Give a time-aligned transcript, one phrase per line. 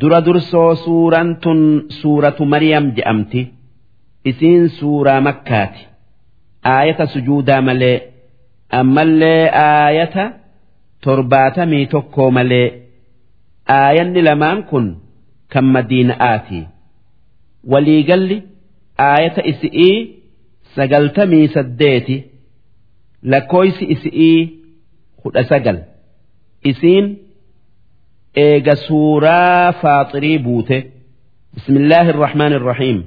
[0.00, 1.60] dura dursoo suuraan tun
[2.00, 3.40] suuratu Mariyam je'amti
[4.30, 5.82] isiin suuraa makkaati.
[6.74, 7.96] Aayata sujuudaa malee
[8.78, 10.24] ammallee aayata
[11.04, 12.66] torbaatamii tokkoo malee
[13.78, 14.86] aayanni lamaan kun
[15.52, 16.60] kan madiina'aati.
[17.72, 18.36] Waliigalli
[19.08, 19.96] aayata isi'ii
[20.76, 22.16] sagaltamii saddeeti.
[23.32, 24.38] Lakkooysi isi'ii
[25.22, 25.78] kudha sagal.
[26.70, 27.06] Isiin
[28.38, 30.82] إيغا سورة فاطري بوته
[31.56, 33.04] بسم الله الرحمن الرحيم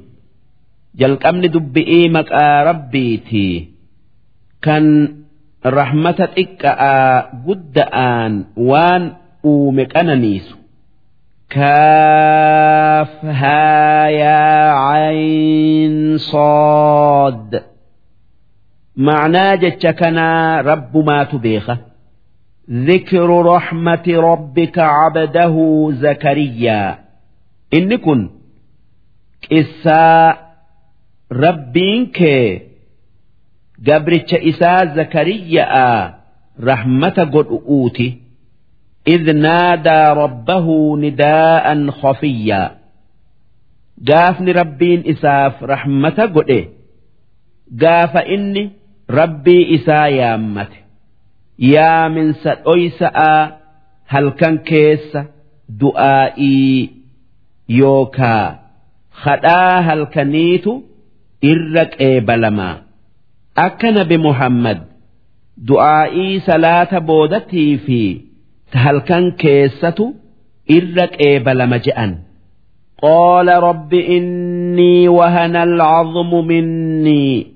[0.96, 2.32] جل أمن دب إيمك
[2.68, 3.70] ربيتي
[4.62, 5.16] كان
[5.66, 9.14] رحمتك إكا قد آن وان
[9.46, 10.56] أومك أنا نيسو
[11.50, 17.64] كاف ها يا عين صاد
[18.96, 21.93] معنى جتشكنا رب ما تبيخه
[22.71, 26.99] ذكر رحمة ربك عبده زكريا
[27.75, 28.31] إن كن
[29.53, 30.37] قصة
[31.33, 32.19] ربينك
[33.87, 36.15] قبرتش إساء زكريا
[36.61, 38.19] رحمة قد أوتي
[39.09, 42.79] إذ نادى ربه نداء خفيا
[44.09, 46.69] قافني ربين إساف رحمة قد
[47.83, 48.71] قاف إني
[49.11, 50.82] ربي إساء يامته
[51.75, 53.43] yaaminsa dhoysa'aa
[54.13, 55.21] halkan keessa
[55.81, 56.77] du'aa'ii
[57.81, 58.45] yookaa
[59.25, 60.73] hadhaa halkaniitu
[61.53, 62.75] irra qeebalamaa
[63.67, 64.79] akka nabi muhammad
[65.73, 68.01] du'aa'ii salaata boodatii fi
[68.73, 70.05] ta halkan keessatu
[70.79, 72.13] irra qeebalama je'an
[73.03, 77.47] قال رب إني وهن العظم مني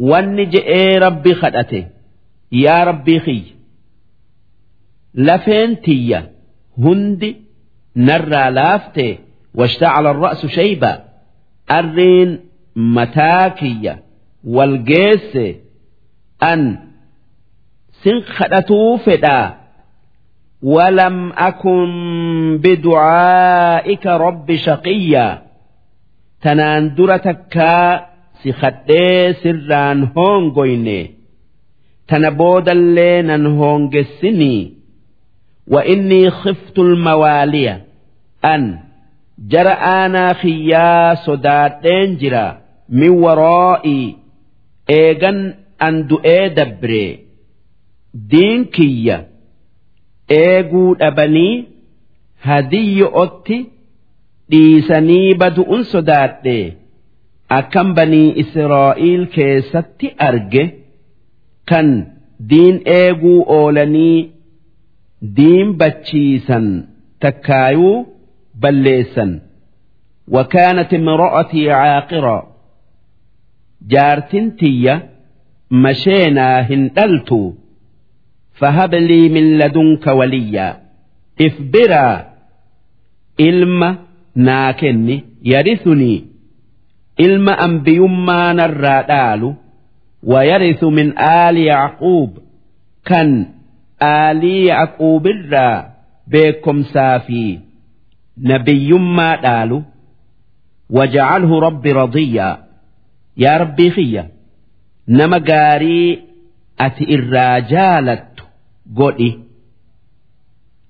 [0.00, 1.84] ونجئ ربي خدأته
[2.64, 3.54] yaa rabbii kiyya
[5.26, 6.20] lafeen tiyya
[6.84, 7.30] hundi
[8.08, 9.12] narraa laaftee
[9.58, 10.90] washtacala arra'su shayba
[11.78, 12.30] arriin
[12.96, 13.94] mataa kiyya
[14.56, 15.46] wal geesse
[16.50, 16.62] an
[18.02, 19.46] sin kadhatuu fedhaa
[20.62, 25.42] ولم أكن بدعائك رب شقيا
[26.42, 28.06] تنان درتكا
[28.44, 31.13] سخدي سران هونغويني
[32.09, 34.61] tana boodallee nan hoongessinii
[35.73, 37.73] wa innii khiftul mawaaliya
[38.53, 38.63] an
[39.51, 42.45] jara aanaa kiyyaa sodaadheen jira
[42.99, 44.05] min waraa'ii
[44.99, 45.39] eegan
[45.87, 47.11] an du'ee dabree.
[48.31, 49.17] Diin kiyya
[50.39, 51.65] eeguu dhabanii
[52.47, 53.57] hadiyyo'otti
[54.51, 56.57] dhiisanii badu'un sodaadhe
[57.59, 60.63] akkam banii israa'iil keessatti arge.
[61.70, 61.88] kan
[62.50, 64.18] diin eeguu oolanii
[65.36, 66.66] diin bachiisan
[67.22, 67.96] takkaayuu
[68.60, 69.32] balleessan
[70.30, 72.38] وكانت امرأتي عاقرا
[73.82, 75.08] جارتن تيا
[75.70, 77.54] مشينا هندلت
[78.52, 80.80] فهب لي من لدنك وليا
[81.40, 82.26] إفبرا
[83.40, 83.98] إلما
[84.34, 86.24] ناكني يرثني
[87.20, 89.54] إلما أنبيما نرادالو
[90.24, 92.38] ويرث من آل يعقوب
[93.04, 93.46] كان
[94.02, 95.90] آل يعقوب الرا
[96.26, 97.58] بكم سافي
[98.38, 99.82] نبي ما دالو
[100.90, 102.58] وجعله ربي رضيا
[103.36, 104.28] يا ربي خيا
[105.08, 106.22] نما قاري
[106.80, 108.26] أتي الرجالة
[108.96, 109.38] قولي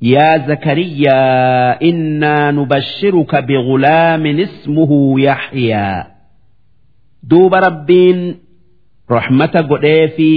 [0.02, 6.04] يا زكريا إنا نبشرك بغلام اسمه يحيى
[7.22, 8.38] دوب ربين
[9.09, 10.29] rahmata godhee fi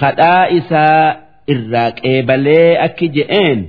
[0.00, 1.16] hadhaa isaa
[1.54, 3.60] irraa qeebalee akki je'een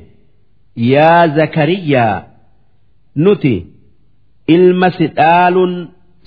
[0.92, 2.24] yaa zakariyaa
[3.26, 3.56] nuti
[4.56, 5.74] ilma si dhaaluun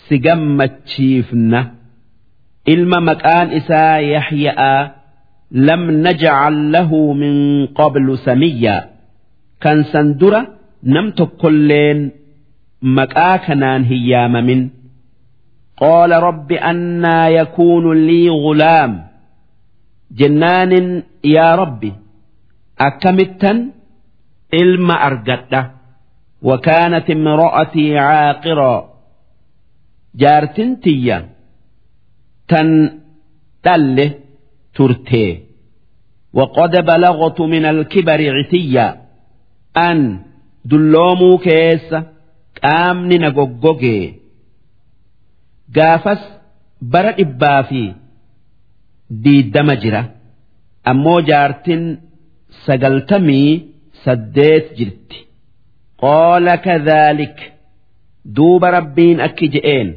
[0.08, 1.60] si gammachiifna
[2.74, 4.72] ilma maqaan isaa yahya'a
[5.68, 7.34] lam naj'al lahu min
[7.78, 8.82] qablu samiyyaa
[9.62, 10.40] kan san dura
[10.94, 11.98] nam tokkolleen
[12.98, 14.60] maqaa kanaan hin yaamamin.
[15.82, 19.06] قال رب أنا يكون لي غلام.
[20.12, 21.92] جنان يا ربي
[22.80, 23.70] أكمتا
[24.54, 25.70] إلما أرقدة
[26.42, 28.74] وكانت امرأتي عاقرا.
[30.14, 31.28] جارتنتيا
[32.48, 32.68] تن
[33.62, 34.10] تله
[34.74, 35.42] ترتي.
[36.32, 39.02] وقد بلغت من الكبر عتيا.
[39.76, 40.20] أن
[40.64, 41.94] دلومو كيس
[42.64, 44.21] قامني نقوقوكي
[45.76, 46.22] gaafas
[46.92, 47.82] bara dhibbaa fi
[49.24, 50.02] diiddama jira.
[50.90, 51.82] Ammoo jaartin
[52.66, 53.50] sagaltamii
[54.04, 55.18] saddeet jirti.
[56.02, 57.36] Qaala kadhaalik
[58.36, 59.88] duuba rabbiin akki je'een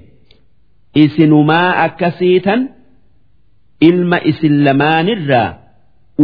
[1.04, 2.62] isinumaa akkasiitan
[3.90, 5.50] ilma isin lamaanirraa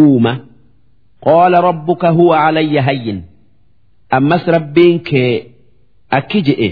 [0.04, 0.34] uuma.
[1.26, 3.20] Qaala rabbuka huwa calayya hayyin
[4.18, 5.34] ammas rabbiin kee
[6.18, 6.70] akki je'e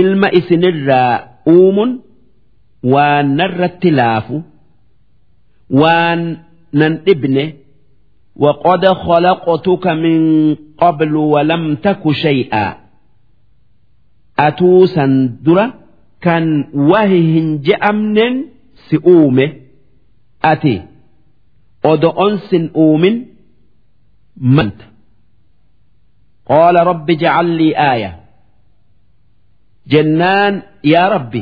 [0.00, 1.12] ilma isinirraa
[1.48, 1.90] uumun
[2.92, 4.42] waan narratti laafu
[5.80, 6.20] waan
[6.72, 7.44] nan dhibne
[8.36, 10.20] وقد خلقتك من
[10.78, 12.76] قبل ولم تك شيئا
[14.38, 15.06] أتوسا
[15.42, 15.74] درة
[16.20, 18.44] كان وههن جأمن
[18.90, 19.52] سئومه
[20.44, 20.82] أتي
[21.84, 23.24] أدأنس أومن
[24.36, 24.80] منت
[26.46, 28.17] قال رب اجعل لي آية
[29.91, 30.53] jennaan
[30.93, 31.41] yaa rabbi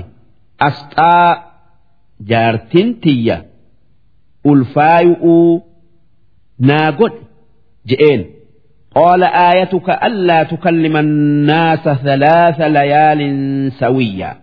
[0.68, 1.30] asxaa
[2.30, 3.38] jaartin tiyya
[4.52, 5.54] ulfaayu'uu
[6.70, 7.22] naa godhe
[7.90, 8.22] je'een.
[8.96, 13.40] Qaala aayatuka allaa tukallima annaasa thalaatha layaalin
[13.80, 14.36] sawiyyaa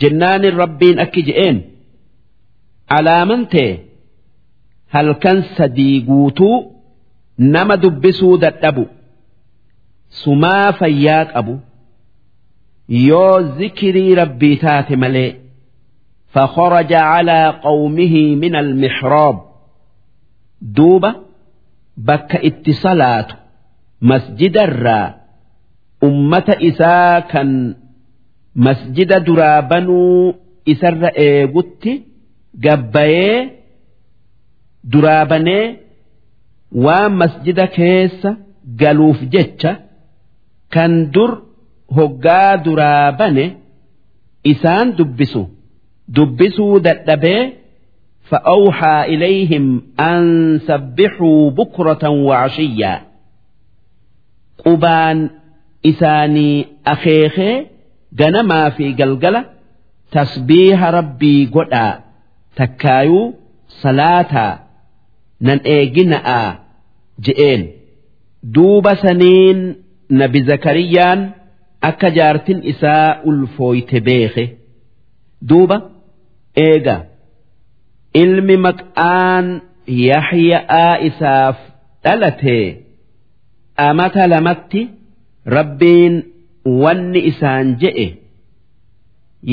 [0.00, 1.56] jennaanin rabbiin akki je'een
[2.96, 3.70] alaaman ta'e
[4.94, 6.56] halkan sadii guutuu
[7.54, 8.84] nama dubbisuu dadhabu
[10.22, 11.54] sumaa fayyaa qabu
[12.88, 15.30] yoo zikirii rabbii taate malee
[16.34, 19.36] fakharaja calaa qawmihi min almixroob
[20.76, 21.10] duuba
[22.08, 23.34] bakka itti salaatu
[24.10, 25.06] masjidarraa
[26.08, 27.50] ummata isaa kan
[28.66, 30.34] masjida duraa banuu
[30.72, 31.92] isarra eegutti
[32.64, 33.38] gabbayee
[34.92, 35.64] duraa banee
[36.84, 38.30] waan masjida keessa
[38.80, 39.72] galuuf jecha
[40.74, 41.30] kan dur
[41.96, 43.44] hoggaa duraa bane
[44.52, 45.42] isaan dubbisu.
[46.16, 47.42] Dubbisuu dadhabee
[48.30, 49.66] fa'awxaa ilayhim
[50.10, 50.24] an
[50.66, 52.98] sabbixuu bukratan wacashiyyaa
[54.64, 55.18] qubaan
[55.90, 56.56] isaanii
[56.92, 57.54] akeekee
[58.20, 59.40] ganamaa fi galgala
[60.16, 61.92] tasbiiha rabbii godhaa
[62.60, 63.26] takkaayuu
[63.82, 64.52] salaataa
[65.46, 66.48] nan eegina'aa
[67.26, 67.62] je'een.
[68.54, 69.58] Duuba saniin
[70.20, 71.20] nabi zakariyaan
[71.80, 74.44] akka jaartin isaa ulfooyte beeke.
[75.48, 75.76] Duuba
[76.56, 76.96] eega.
[78.22, 79.46] Ilmi maqaan
[80.08, 81.56] yaxya'aa isaaf
[82.04, 82.58] dhalate.
[83.88, 84.82] Amata lamatti
[85.56, 86.14] rabbiin
[86.82, 88.06] wanni isaan je'e.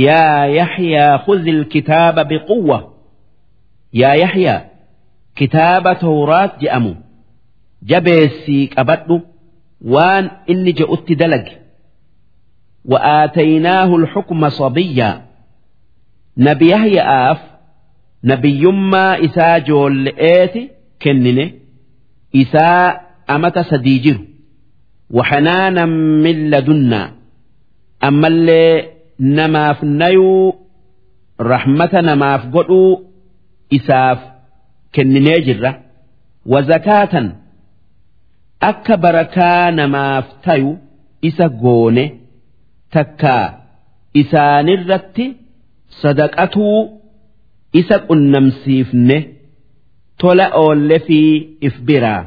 [0.06, 2.78] Yaa yaxyaa khuzil kitaaba biquwwa.
[4.02, 4.62] Yaa yaxyaa
[5.38, 6.94] kitaaba tawraat je'amu.
[7.90, 9.16] Jabeessii qabadhu.
[9.94, 11.54] Waan inni je'utti dalage.
[12.85, 15.23] وآتيناه الحكم صبيا
[16.37, 17.39] نبي يحيى آف
[18.31, 20.63] nabiyyummaa isaa joolle'eeti
[21.03, 21.45] kennine
[22.43, 23.01] isaa
[23.35, 24.21] amata sadii jiru
[25.19, 25.91] waxanaanan
[26.25, 27.07] min ladunnaa
[28.09, 28.89] ammallee
[29.39, 30.55] namaaf nayuu
[31.53, 32.93] rahmata namaaf godhuu
[33.79, 34.19] isaaf
[34.95, 35.73] kenninee jirra
[36.53, 37.27] wazakaatan
[38.71, 40.71] akka barakaa namaaf tayu
[41.29, 42.05] isa goone
[42.96, 43.46] takkaa
[44.22, 45.26] isaanirratti
[46.02, 46.80] sadaqatuu
[47.82, 49.18] isa qunnamsiifne
[50.22, 51.20] tola oolle fi
[51.68, 52.22] if biraa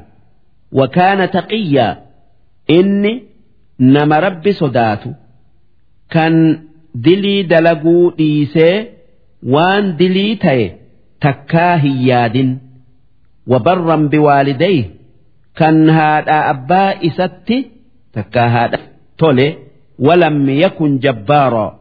[0.81, 1.93] wakaana taqiyyaa
[2.79, 3.13] inni
[3.95, 5.09] nama rabbi sodaatu.
[6.15, 6.35] Kan
[7.05, 8.77] dilii dalaguu dhiisee
[9.55, 10.67] waan dilii ta'e
[11.25, 12.51] takkaa hin yaadin.
[13.51, 14.85] Wabarran biwaalidayhi
[15.59, 17.57] kan haadhaa abbaa isatti
[18.15, 18.79] takkaa haadha
[19.21, 19.47] tole
[20.07, 21.73] walam yakun jabbaaraa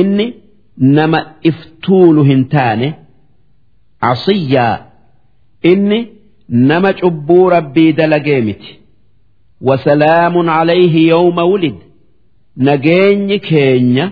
[0.00, 0.26] inni
[0.96, 2.88] nama iftuulu hin taane
[4.00, 4.78] asiyyaa
[5.72, 6.00] inni
[6.48, 8.78] nama cubbuu rabbii dalagee miti.
[9.60, 11.74] Wasalaamun calayhi yawma wulid.
[12.56, 14.10] Nageenyi keenya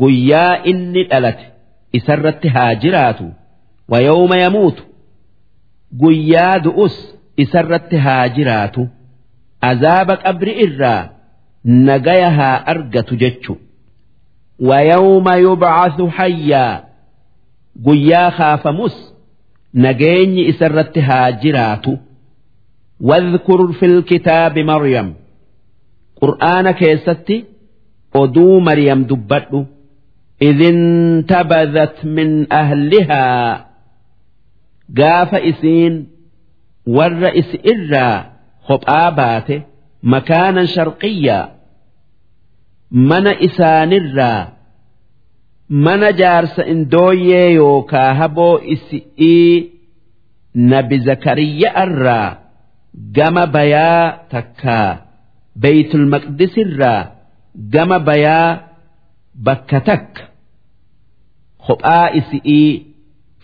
[0.00, 1.46] guyyaa inni dhalate
[1.92, 3.26] isarratti haa jiraatu.
[3.88, 4.82] Wa yawma yamuutu.
[6.00, 6.96] Guyyaa du'us
[7.36, 7.96] isarratti
[11.65, 13.57] haa jiraatu azaaba qabri irraa nagaya haa argatu jechu
[14.59, 16.83] ويوم يبعث حيا
[17.85, 19.13] قيا خافمس
[19.73, 21.85] نجيني إسرت هاجرات
[23.01, 25.13] واذكر في الكتاب مريم
[26.21, 27.45] قرآن كيستي
[28.15, 29.65] أدو مريم دبت
[30.41, 33.55] إذ انتبذت من أهلها
[34.97, 36.07] قاف إسين
[36.87, 38.25] والرئيس إرى
[38.63, 39.61] خب آباته
[40.02, 41.44] makaanan sharqiyyaa
[43.10, 44.40] mana isaanirraa
[45.84, 49.54] mana jaarsa indooyee yookaa haboo isi'ii
[50.72, 52.28] nabi zakariyya'arraa
[53.16, 54.88] gama bayaa takkaa
[55.62, 57.00] beeytulmaqdisirraa
[57.74, 58.48] gama bayaa
[59.46, 60.22] bakka takka.
[61.66, 62.70] Kophaa isi'ii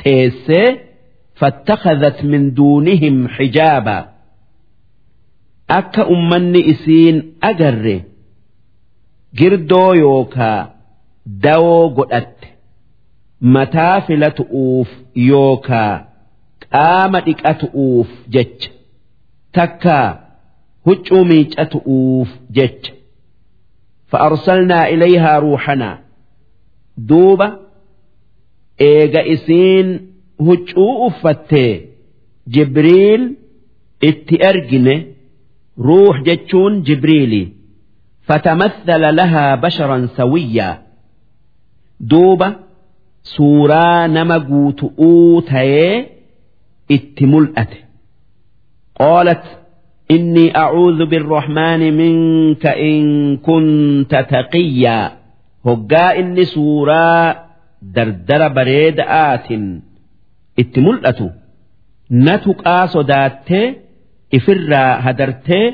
[0.02, 0.68] teessee
[1.40, 4.02] fattakhazat min duunihim xijaabaa
[5.76, 7.16] akka ummanni isiin
[7.48, 7.96] agarre
[9.38, 10.60] girdoo yookaa
[11.44, 12.48] dawoo godhatte
[13.56, 14.88] mataa filatu'uuf
[15.30, 15.92] yookaa
[16.64, 18.70] qaama dhiqatu'uuf jecha
[19.58, 20.06] takkaa
[20.90, 22.92] huccuu miicatu'uuf jecha
[24.10, 25.96] fa'arsalnaa ilayhaa ruuxanaa
[27.08, 27.48] duuba
[28.88, 29.88] eega isiin
[30.48, 31.72] huccuu uffattee
[32.56, 33.22] jibriil
[34.10, 34.96] itti ergine.
[35.87, 37.41] ruux jechuun jibriili
[38.27, 40.75] fatamassala lahaa basharan sawiyyaa
[42.11, 42.47] duuba
[43.35, 45.97] suuraa nama guutu'uu tayee
[46.95, 47.77] itti mul'ate
[49.01, 49.43] qaalat
[50.11, 53.01] إني أعوذ بالرحمن منك إن
[53.37, 55.11] كنت تقيا
[55.65, 57.35] هقا إني سورة
[57.81, 59.47] دردر بريد آتٍ
[60.61, 61.27] itti mul'atu
[62.25, 63.67] na tuqaa sodaattee
[64.37, 65.65] ifirraa hadartee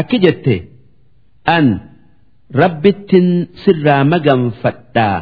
[0.00, 0.54] akki jette
[1.56, 1.66] an
[2.60, 3.28] rabbittin
[3.64, 5.18] sirraa maganfadhaa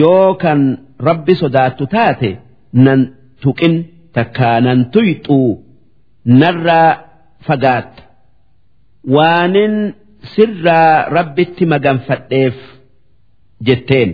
[0.00, 0.60] yoo kan
[1.08, 2.30] rabbi sodaattu taate
[2.84, 3.00] nan
[3.42, 3.74] tuqin
[4.16, 5.50] takkaa nan tuyxuu
[6.40, 6.90] narraa
[7.46, 8.02] fagaatta
[9.14, 9.74] waanin
[10.34, 12.56] sirraa rabbitti maganfadheef
[13.68, 14.10] jetteen.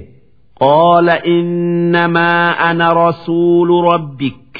[0.60, 2.30] قال إنما
[2.70, 4.54] أنا رسول ربك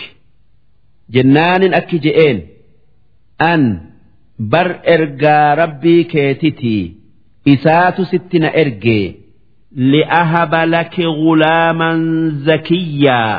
[1.11, 2.47] جنان أكجئين
[3.40, 3.63] an
[4.52, 6.84] bar ergaa rabbii keetitii
[7.54, 9.06] isaatu sitti na ergee
[9.92, 12.00] li'ahaba laki gulaaman
[12.48, 13.36] zakiyyaa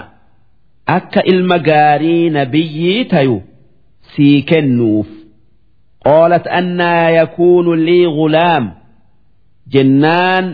[0.96, 3.36] akka ilma gaarii nabiyyii tayu
[4.16, 5.06] sii kennuuf.
[6.04, 8.64] Qoolat annaa yakuunu lii gulaam
[9.72, 10.46] jennaan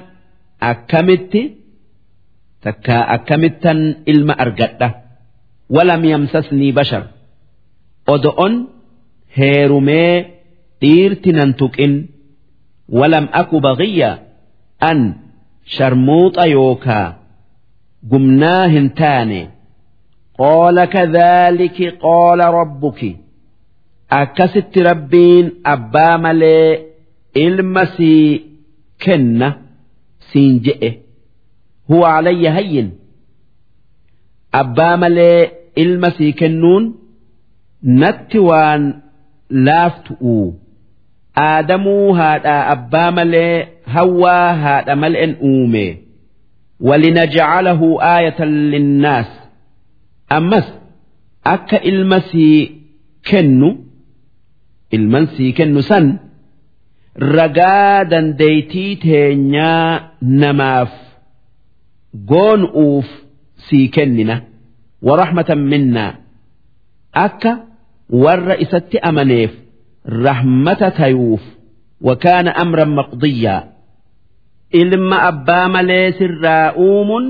[0.70, 1.42] akkamitti?
[2.64, 3.80] Takkaa akkamittan
[4.12, 4.88] ilma argadha.
[5.74, 7.04] Walam yamsasnii bashar.
[8.14, 8.54] Odo'on
[9.38, 10.14] heerumee
[10.80, 11.94] dhiirti nan tuqin
[12.98, 14.10] walam aku baqiyya
[14.90, 14.98] an
[15.76, 17.08] sharmuuxa yookaa
[18.10, 19.40] gumnaa hin taane.
[20.38, 23.10] Qoola kadhaaliki qoola rabbuki.
[24.20, 26.68] Akkasitti rabbiin abbaa malee
[27.44, 28.24] ilma sii
[29.04, 29.48] kenna
[30.32, 30.90] siin je'e.
[31.88, 32.88] Huwa alayya hayyin.
[34.60, 35.40] Abbaa malee
[35.82, 36.84] ilma sii kennuun
[38.00, 38.82] natti waan
[39.50, 40.36] laaftu'u
[41.46, 45.86] aadamuu haadhaa abbaa malee hawwaa haadha mal'en uume.
[46.88, 49.30] Walinajcalahu aayatan linnaas.
[50.36, 50.66] Ammas
[51.44, 52.58] akka ilma sii
[53.30, 53.68] kennu
[54.96, 56.06] ilman sii kennu san
[57.34, 60.92] ragaa dandeeytii teenyaa namaaf
[62.30, 63.06] goonu'uuf
[63.68, 64.36] sii kennina.
[65.02, 66.12] Warahmatan minnaa
[67.12, 67.52] akka
[68.24, 69.52] warra isatti amaneef
[70.24, 71.42] rahmata tayuuf
[72.08, 73.62] wakaana amran maqdiyyaa
[74.80, 77.26] ilma abbaa malee sirraa uumuun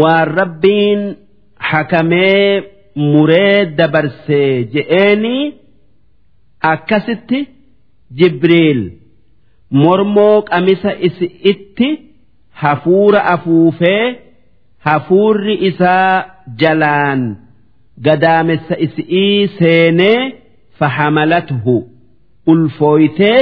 [0.00, 1.02] waan rabbiin
[1.70, 2.62] hakamee
[3.12, 5.44] muree dabarsee je'eenii
[6.72, 7.40] akkasitti
[8.18, 8.82] jibriil
[9.82, 11.88] mormoo qamisa isi itti
[12.62, 14.04] hafuura afuufee
[14.86, 16.24] hafuurri isaa
[16.60, 17.22] jalaan
[18.04, 20.20] gadaamessa is'ii seenee
[20.78, 21.76] fahamalatuhu.
[22.52, 23.38] Ulfooytee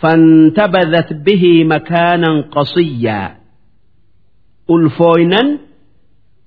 [0.00, 3.30] fantabadat bihii makaanan qasiyyaa
[4.74, 5.48] ulfooynan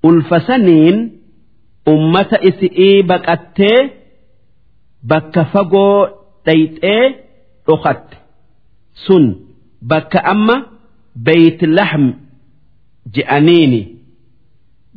[0.08, 0.98] ulfasaniin
[1.94, 3.80] ummata is'ii baqattee
[5.10, 6.00] bakka fagoo
[6.46, 7.04] dhayxee
[7.68, 8.18] dhokatte
[9.06, 9.26] sun
[9.92, 10.56] bakka amma
[11.26, 12.06] beeyt lahm
[13.16, 13.82] je'aniini.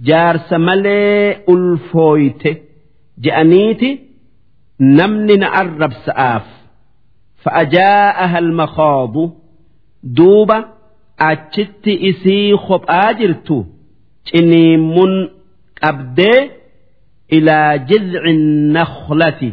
[0.07, 2.50] jaarsa malee ulfooyte
[3.25, 3.90] je'aniiti
[4.99, 6.47] namni na arrabsa'aaf
[7.45, 9.25] fa'ajaa'aha almakhoobu
[10.17, 10.59] duuba
[11.31, 13.57] achitti isii kophaa jirtu
[14.28, 15.12] ciniimmun
[15.81, 16.40] qabdee
[17.37, 18.40] ilaa jizcin
[18.76, 19.50] nakhlati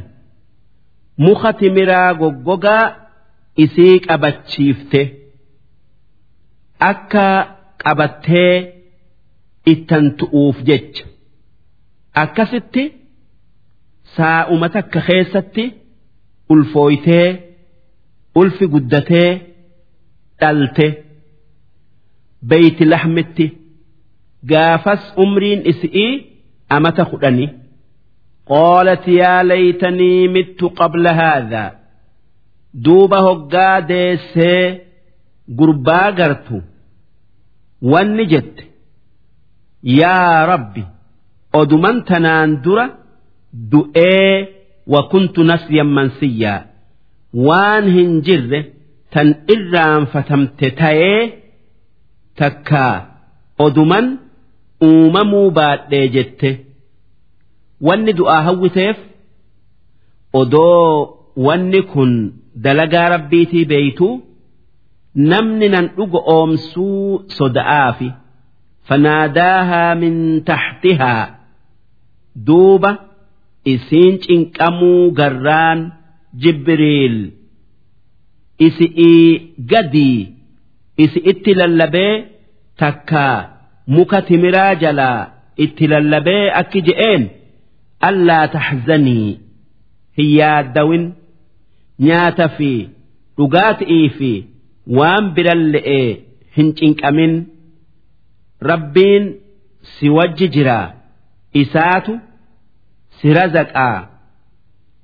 [1.18, 2.86] muka timiraa goggogaa
[3.64, 5.02] isii qabachiifte
[6.92, 7.26] akka
[7.84, 8.75] qabattee.
[9.73, 11.05] ittan tu'uuf jecha
[12.23, 12.85] akkasitti
[14.17, 15.65] saa'uma takka keessatti
[16.53, 17.27] ulfooytee
[18.41, 19.31] ulfi guddatee
[20.41, 20.87] dhalte
[22.51, 23.47] beeyti laxmitti
[24.51, 26.13] gaafas umriin isi'ii
[26.77, 27.47] amata kudhani
[28.51, 31.65] قالت يا ليتني مت قبل هذا
[32.75, 34.79] دوب هقا ديسي
[35.59, 36.49] قربا قرت
[37.83, 38.55] والنجت
[40.00, 40.84] yaa rabbi
[41.60, 42.86] oduman tanaan dura
[43.72, 44.32] du'ee
[44.94, 46.60] wakuntu nasyan mansiyyaa
[47.48, 48.60] waan hin jirre
[49.14, 51.22] tan irraanfatamte ta'ee
[52.42, 52.96] takkaa
[53.66, 54.06] oduman
[54.88, 56.50] uumamuu baadhee jette
[57.88, 58.98] wanni du'aa hawwiteef
[60.34, 60.90] odoo
[61.48, 62.12] wanni kun
[62.68, 64.14] dalagaa rabbiitii beeytuu
[65.32, 68.08] namni nan dhugo oomsuu soda'aafi.
[68.90, 70.16] Fanaadaahaa min
[70.50, 71.24] taxtihaa
[72.48, 72.92] duuba
[73.74, 75.80] isiin cinqamuu garraan
[76.44, 77.18] jibriil.
[78.68, 80.20] Isi'ii gadii.
[81.04, 82.14] Isi itti lallabee
[82.82, 83.38] takkaa
[83.96, 85.20] muka timiraa jalaa
[85.66, 87.24] itti lallabee akki je'een.
[88.10, 89.30] Allaa taxzanii
[90.18, 91.06] hin yaaddawin
[92.08, 92.72] nyaata fi
[93.38, 94.32] dhugaatii fi
[94.98, 96.08] waan biran le'ee
[96.58, 97.34] hin cinqamin
[98.71, 99.25] rabbiin
[99.93, 100.87] si wajji jiraa
[101.63, 102.13] isaatu
[103.17, 103.99] si razaqaa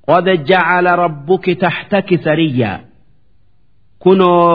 [0.08, 2.78] qad jacala rabbuki taxtaki sariyyaa
[4.02, 4.50] kunoo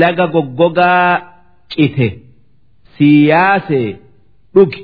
[0.00, 1.10] laga goggogaa
[1.74, 2.08] cite
[2.98, 3.96] سياسة
[4.54, 4.74] دك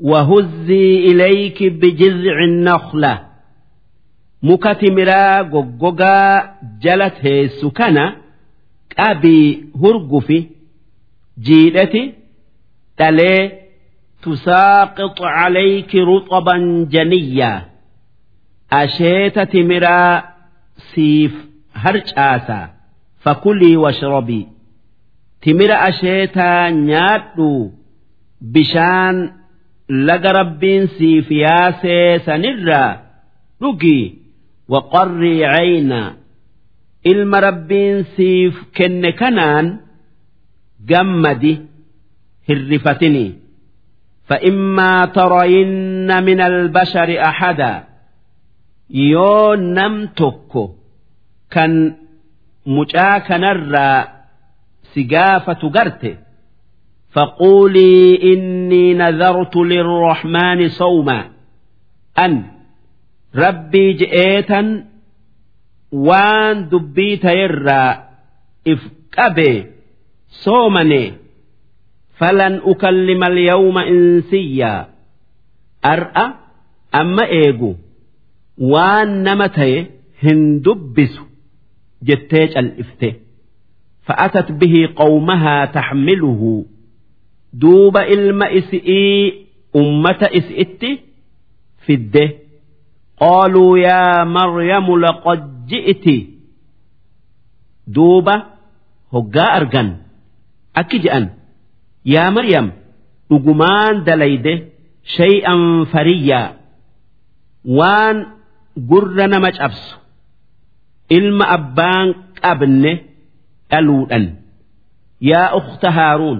[0.00, 3.26] وهزي إليك بجذع النخلة
[4.42, 7.26] مكتمرا غوغا جلت
[7.62, 8.16] سكنة
[8.98, 10.44] أبي هرقفي
[11.40, 12.12] جيلتي
[12.97, 13.51] تلي
[14.23, 17.65] تساقط عليك رطبا جنيا
[18.73, 20.23] أشيت تمرا
[20.95, 21.33] سيف
[21.75, 22.69] هرج آسا.
[23.19, 24.47] فكلي واشربي.
[25.41, 27.71] تمرا أشيتا نيادو
[28.41, 29.31] بشان
[29.89, 33.01] لقى رب سيف ياسي سنرا.
[33.63, 34.13] رقي.
[34.67, 36.15] وقري عينا
[37.07, 39.79] إلما رب سيف كن كنان.
[40.85, 41.72] جمدي
[42.48, 43.48] hirrifatini
[44.28, 47.84] فإما ترين من البشر أحدا
[48.90, 50.74] يو نم تكو
[51.50, 51.96] كان
[52.66, 54.08] مجاك نرى
[54.94, 56.16] سقافة قرته
[57.10, 61.30] فقولي إني نذرت للرحمن صوما
[62.18, 62.42] أن
[63.34, 64.84] ربي جئيتا
[65.92, 68.04] وان دبيت يرى
[68.68, 69.66] إفكبي
[70.28, 71.21] صومني
[72.19, 74.81] falan ukallima alyawma insiyyaa
[75.93, 76.25] ar'a
[76.99, 77.71] amma eegu.
[78.71, 79.77] Waan nama ta'e
[80.23, 81.23] hin dubbisu
[82.07, 83.09] jettee cal'ifte.
[84.07, 86.53] Fa'atat bihi qawmahaa taxmiluhu
[87.61, 89.47] duuba ilma isi'ii
[89.81, 90.91] ummata isi'itti
[91.85, 92.25] fidde.
[93.21, 96.17] Qaaluu yaa maryamu laqad ji'iti
[97.95, 98.35] duuba
[99.13, 99.89] hoggaa argan.
[100.79, 101.25] Akki je'an.
[102.13, 102.67] yaa Maryam
[103.29, 104.53] dhugumaan dalayde
[105.17, 105.61] shay'an
[105.91, 106.49] fariyyaa
[107.77, 108.17] waan
[108.89, 109.95] gurra nama cabsu
[111.17, 112.07] ilma abbaan
[112.41, 112.91] qabne
[113.71, 114.25] dhaluudhan
[115.29, 116.39] yaa ukhta Haaruun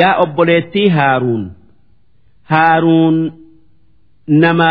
[0.00, 1.44] yaa obboleettii Haaruun
[2.52, 3.16] Haaruun
[4.44, 4.70] nama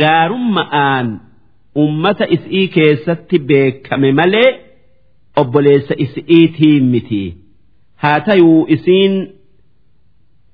[0.00, 1.08] gaarumma'aan
[1.84, 4.50] ummata is'ii keessatti beekame malee
[5.40, 7.22] obboleessa is'iitii miti.
[8.02, 9.14] Haa tayuu isiin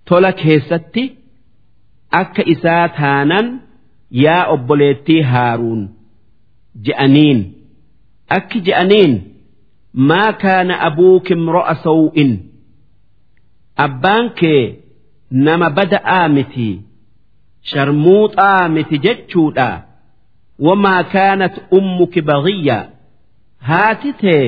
[0.08, 1.04] tola keessatti
[2.20, 3.46] akka isaa taanan
[4.24, 5.82] yaa obboleettii haaruun
[6.84, 7.40] je'aniin.
[8.36, 9.14] Akki je'aniin
[10.08, 12.32] maa kaana abuuki imro'a saw'in?
[13.86, 14.62] Abbaan kee
[15.30, 16.68] nama bada'aa miti
[17.70, 19.70] sharmuuxaa miti jechuudha.
[20.66, 22.78] Wamaa kaanat ummuki baghiyya
[23.68, 24.46] haati tee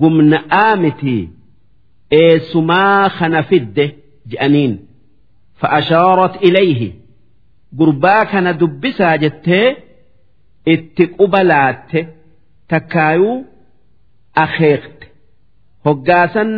[0.00, 1.16] gumna'aa miti
[2.18, 3.84] eessumaa kana fidde
[4.30, 4.72] je'aniin
[5.60, 6.88] fa'ashaarat ilayhi
[7.78, 9.66] gurbaa kana dubbisaa jettee
[10.74, 12.00] itti quba laatte
[12.70, 13.36] takkaayuu
[14.44, 15.06] akeekte
[15.86, 16.50] hoggaasan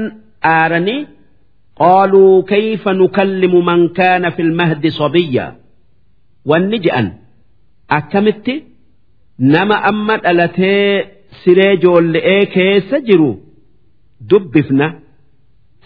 [0.55, 1.01] aaranii
[1.81, 5.47] qaaluu kayfa nukallimu man kaana fi lmahdi sabiyya
[6.51, 7.09] wanni je'an
[7.99, 8.55] akkamitti
[9.55, 10.87] nama amma dhalatee
[11.45, 13.31] siree joolle'ee keessa jiru
[14.31, 14.87] dubbifna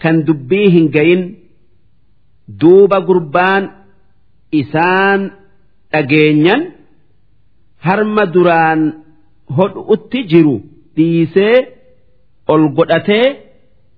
[0.01, 1.23] kan dubbii hin gayin
[2.61, 3.63] duuba gurbaan
[4.61, 5.21] isaan
[5.93, 6.61] dhageenyan
[7.87, 8.81] harma duraan
[9.57, 10.55] hodhu'utti jiru
[10.95, 11.55] dhiisee
[12.53, 13.25] ol godhatee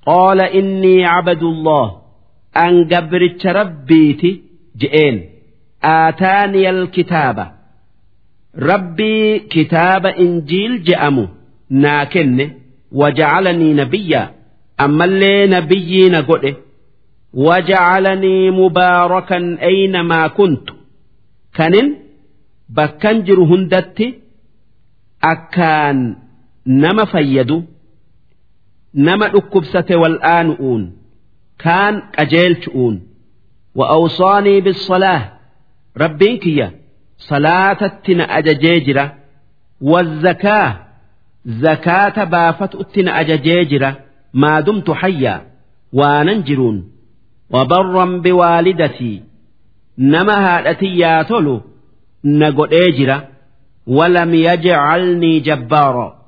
[0.07, 1.87] qoola inni cabadullah
[2.63, 4.31] an gabricha rabbiiti
[4.81, 5.17] je'een.
[5.95, 7.45] Aataaniyal kitaaba
[8.69, 11.25] rabbii kitaaba injiil je'amu
[11.83, 12.45] naa kenne
[13.01, 14.27] waja'alanii nabiyyaa
[14.85, 16.51] ammallee nabiyyi na godhe
[17.45, 20.73] waja'alanii mubaarakan aynamaa kuntu?
[21.57, 21.87] Kanin
[22.77, 24.07] bakkan jiru hundatti
[25.31, 25.99] akkaan
[26.65, 27.57] nama fayyadu
[29.07, 30.83] nama dhukkubsate wal'aanu'uun
[31.63, 32.95] kaan qajeelchu'uun.
[33.77, 35.21] Wa awsaanii bisalaah
[36.03, 36.67] rabbiin kiyya
[37.29, 39.05] salaatatti na ajajee jira.
[39.91, 40.67] Wazzakaa
[41.63, 43.91] zakaata baafatutti na ajajee jira.
[44.34, 45.46] ما دمت حيا
[45.92, 46.90] واننجرون
[47.50, 49.22] وبرا بوالدتي
[49.98, 51.60] نما هادتي يا تولو
[52.24, 53.28] نقول إيجرة
[53.86, 56.24] ولم يجعلني جبارا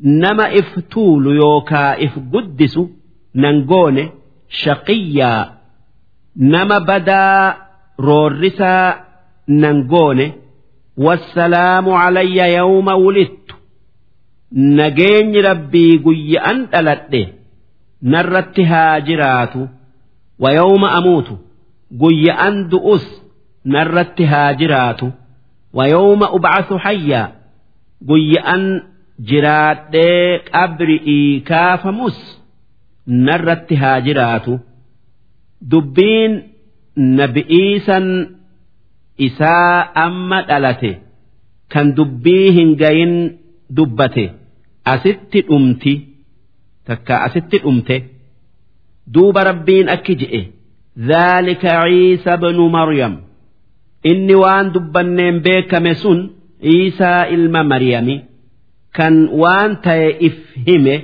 [0.00, 2.80] نما افتول يوكا اف قدس
[3.34, 4.10] ننقون
[4.48, 5.52] شقيا
[6.36, 7.56] نما بدا
[8.00, 9.04] رورسا
[9.48, 10.32] ننقون
[10.96, 13.39] والسلام علي يوم ولدت
[14.51, 17.23] nageenyi rabbii guyya'an dhaladhe
[18.01, 19.69] narratti haa jiraatu.
[20.43, 21.35] Wayooma amuutu
[22.01, 23.05] guyya'an du'us
[23.65, 25.07] narratti haa jiraatu.
[25.73, 27.27] Wayooma ubcasu hayyaa
[28.09, 28.63] guyya'an
[29.29, 32.17] jiraadhee qabri'ii kaafamus
[33.07, 34.59] narratti haa jiraatu.
[35.71, 36.33] Dubbiin
[37.17, 38.07] nabi'iisan
[39.27, 40.91] isaa amma dhalate
[41.73, 43.13] kan dubbii hin gayin
[43.77, 44.25] dubbate.
[44.93, 45.93] asitti dhumti
[46.87, 47.95] takka asitti dhumte
[49.13, 50.41] duuba rabbiin akki je'e
[51.09, 53.13] dhaalika ciisa bnu maryam.
[54.11, 56.19] Inni waan dubbanneen beekame sun
[56.63, 58.15] ciisaa ilma maryami
[58.97, 60.95] kan waan ta'e if hime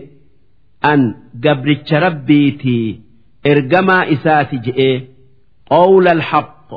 [0.92, 1.02] an
[1.44, 2.88] gabricha rabbiitii
[3.52, 4.90] ergamaa isaati je'e
[5.72, 6.70] qawla alhaq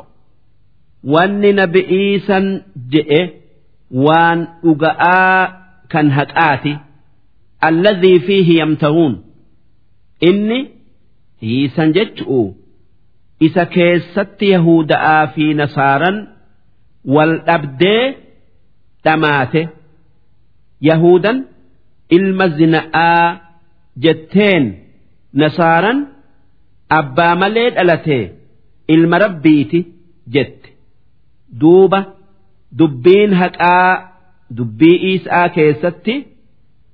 [1.13, 2.45] wanni nabi iisan
[2.93, 3.21] je'e
[4.05, 5.39] waan dhuga'aa
[5.91, 6.73] kan haqaati
[7.69, 9.13] alladhii fiihi yamtahuun
[10.29, 10.59] inni
[11.47, 12.41] hiisan jechu'u
[13.47, 16.17] isa keessatti yahuda'aa fi nasaaran
[17.15, 18.03] wal dhabdee
[19.05, 19.61] dhamaate
[20.89, 21.37] yahudan
[22.17, 23.25] ilma zina'aa
[24.03, 24.63] jetteen
[25.43, 25.99] nasaaran
[26.99, 28.19] abbaa malee dhalate
[28.95, 29.79] ilma rabbiiti
[30.33, 30.69] jette
[31.61, 31.99] duuba
[32.79, 33.89] dubbiin haqaa
[34.57, 36.15] dubbii isaa keessatti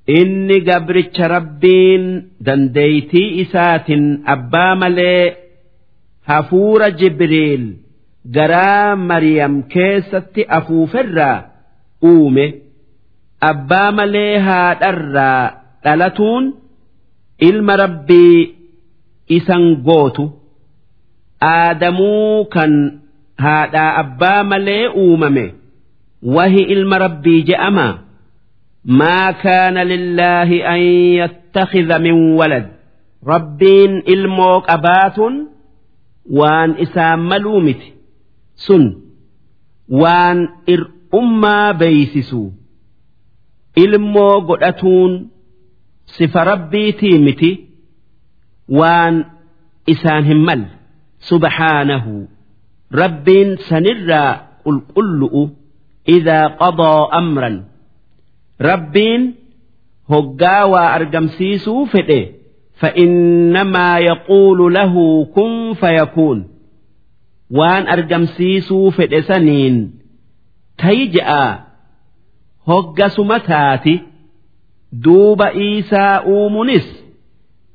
[0.08, 2.06] inni gabricha rabbiin
[2.46, 5.36] dandeeytii isaatiin abbaa malee
[6.30, 7.66] hafuura jibriil
[8.36, 11.38] garaa mariyam keessatti afuuferraa
[12.12, 12.46] uume.
[13.50, 15.44] abbaa malee haadharraa
[15.84, 16.46] dhalatuun
[17.50, 18.56] ilma rabbii
[19.38, 20.24] isan gootu.
[21.42, 22.74] Aadamuu kan
[23.46, 25.46] haadhaa abbaa malee uumame.
[26.36, 27.88] Wahi ilma rabbii je'ama
[29.00, 30.82] maa kaana lillaahi an
[31.20, 32.66] yattakhidha min walad
[33.32, 35.36] rabbiin ilmoo qabaatuun
[36.40, 37.90] waan isaan maluu miti
[38.68, 38.84] sun
[40.02, 40.40] waan
[40.76, 42.48] ir'ummaa beeysisuu
[43.84, 45.12] ilmoo godhatuun
[46.18, 47.52] sifa rabbiitii miti
[48.80, 49.16] waan
[49.94, 50.70] isaan hin malle
[51.30, 52.14] subhaanahu
[53.02, 54.32] rabbiin sanirraa
[54.64, 55.44] qulqullu'u
[56.18, 57.56] idaa qadaa amran
[58.60, 59.24] rabbiin
[60.10, 62.22] hoggaa waa argamsiisuu fedhe.
[62.82, 66.40] Fa'innamaa yaquulu lahu kun fayakuun.
[67.58, 69.78] Waan argamsiisuu fedhe saniin
[70.82, 71.50] tayi je'aa
[72.68, 73.96] hoggasuma taati.
[75.04, 76.88] Duuba iisaa uumunis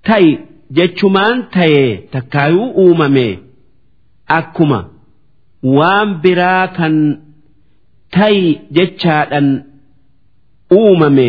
[0.07, 0.31] tayi
[0.77, 3.29] jechumaan taye takkaayuu uumame.
[4.39, 4.81] Akkuma
[5.77, 6.95] waan biraa kan
[8.17, 9.49] tayi jechaadhan
[10.79, 11.29] uumame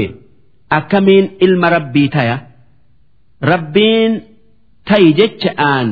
[0.77, 2.37] akkamiin ilma rabbii taya?
[3.51, 4.11] Rabbiin
[4.89, 5.89] tayi jecha'aan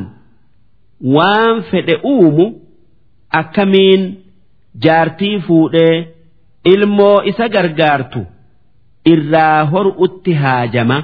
[1.15, 2.45] waan fedhe uumu
[3.41, 4.01] akkamiin
[4.85, 5.95] jaartii fuudhee
[6.73, 8.21] ilmoo isa gargaartu
[9.13, 10.97] irraa hor'utti haajama?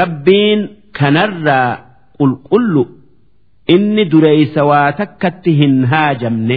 [0.00, 0.60] Rabbiin
[0.98, 1.70] kanarraa
[2.18, 2.84] qulqullu
[3.74, 6.56] inni dureeysa waa takkatti hin haajamne.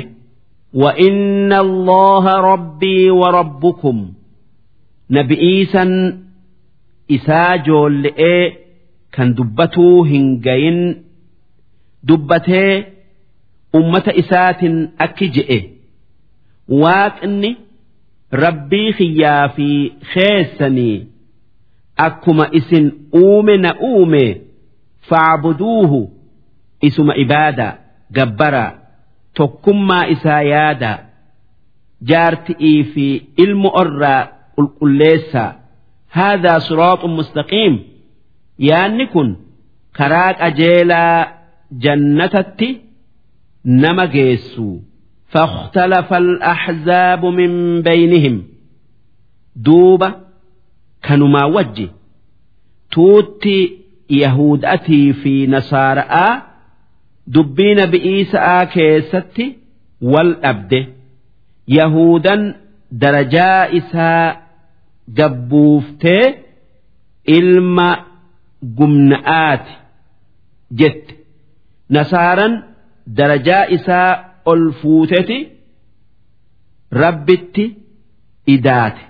[0.81, 3.97] Wa inna allaha rabbii wa rabbukum.
[5.15, 5.91] nabi'iisan
[7.17, 8.43] isaa joolle'ee
[9.15, 10.79] kan dubbatuu hin gayin
[12.07, 12.73] dubbatee
[13.79, 15.59] ummata isaatiin akki je'e.
[16.81, 17.51] Waaqni
[18.43, 19.67] rabbii xiyyaa fi
[20.13, 20.97] keessanii
[22.07, 22.85] akkuma isin
[23.21, 24.23] uume na uume
[25.09, 26.01] faabuduuhu
[26.87, 27.73] isuma ibaadaa
[28.17, 28.71] gabbaraa
[29.37, 30.97] tokkummaa isaa yaadaa
[32.09, 33.05] jaarti'ii fi
[33.43, 34.21] ilmu orraa
[34.56, 35.50] qulqulleessaa
[36.16, 37.74] haadaa siraaxun mustaqiim
[38.70, 39.28] yaanni kun
[39.98, 41.16] karaa qajeelaa
[41.86, 42.68] jannatatti
[43.64, 44.68] nama geessu
[45.28, 48.42] فاختلف الأحزاب من بينهم
[49.56, 50.14] دوبة
[51.02, 51.88] كانوا وجه
[52.92, 53.78] توتي
[54.10, 56.42] يهود أتي في نصارى
[57.26, 59.56] دبين بإيساء كيستي
[60.02, 60.86] والأبد
[61.68, 62.54] يهودا
[63.01, 64.25] darajaa isaa
[65.17, 66.25] gabbuuftee
[67.37, 67.89] ilma
[68.77, 69.73] gumna'aati
[70.79, 71.13] jette.
[71.95, 72.53] Nasaaran
[73.17, 74.09] darajaa isaa
[74.51, 75.37] ol fuuteti
[77.01, 77.65] rabbitti
[78.55, 79.01] idaate.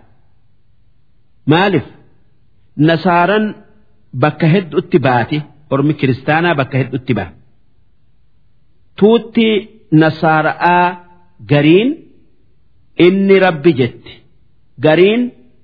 [1.52, 1.86] Maalif
[2.88, 3.46] nasaaran
[4.22, 5.38] bakka hedduutti baati
[5.74, 7.30] ormi kiristaanaa bakka hedduutti baa
[9.00, 9.48] tuutti
[10.02, 10.88] nasaara'aa
[11.52, 11.90] gariin
[12.98, 14.14] inni rabbi jetti.
[14.86, 15.22] Gariin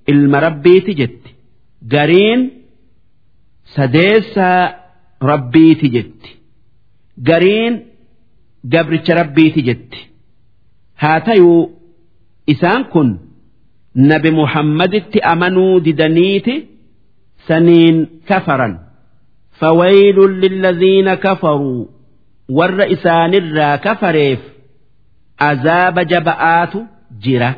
[0.08, 1.30] ilma rabbiiti jetti.
[1.94, 2.42] Gariin
[3.76, 4.64] sadeessaa
[5.22, 6.30] rabbiiti jetti.
[7.30, 7.74] Gariin
[8.74, 10.00] gabricha rabbiiti jetti.
[11.02, 11.60] Haa ta'uu
[12.48, 13.10] isaan kun
[13.96, 16.56] nabi muhammaditti amanuu didaniiti
[17.48, 18.74] saniin kafaran.
[19.60, 21.90] Fawaylun lilladhiina kafaruu
[22.58, 24.40] warra isaanirraa kafareef
[25.50, 26.80] azaaba jaba'aatu.
[27.24, 27.50] jira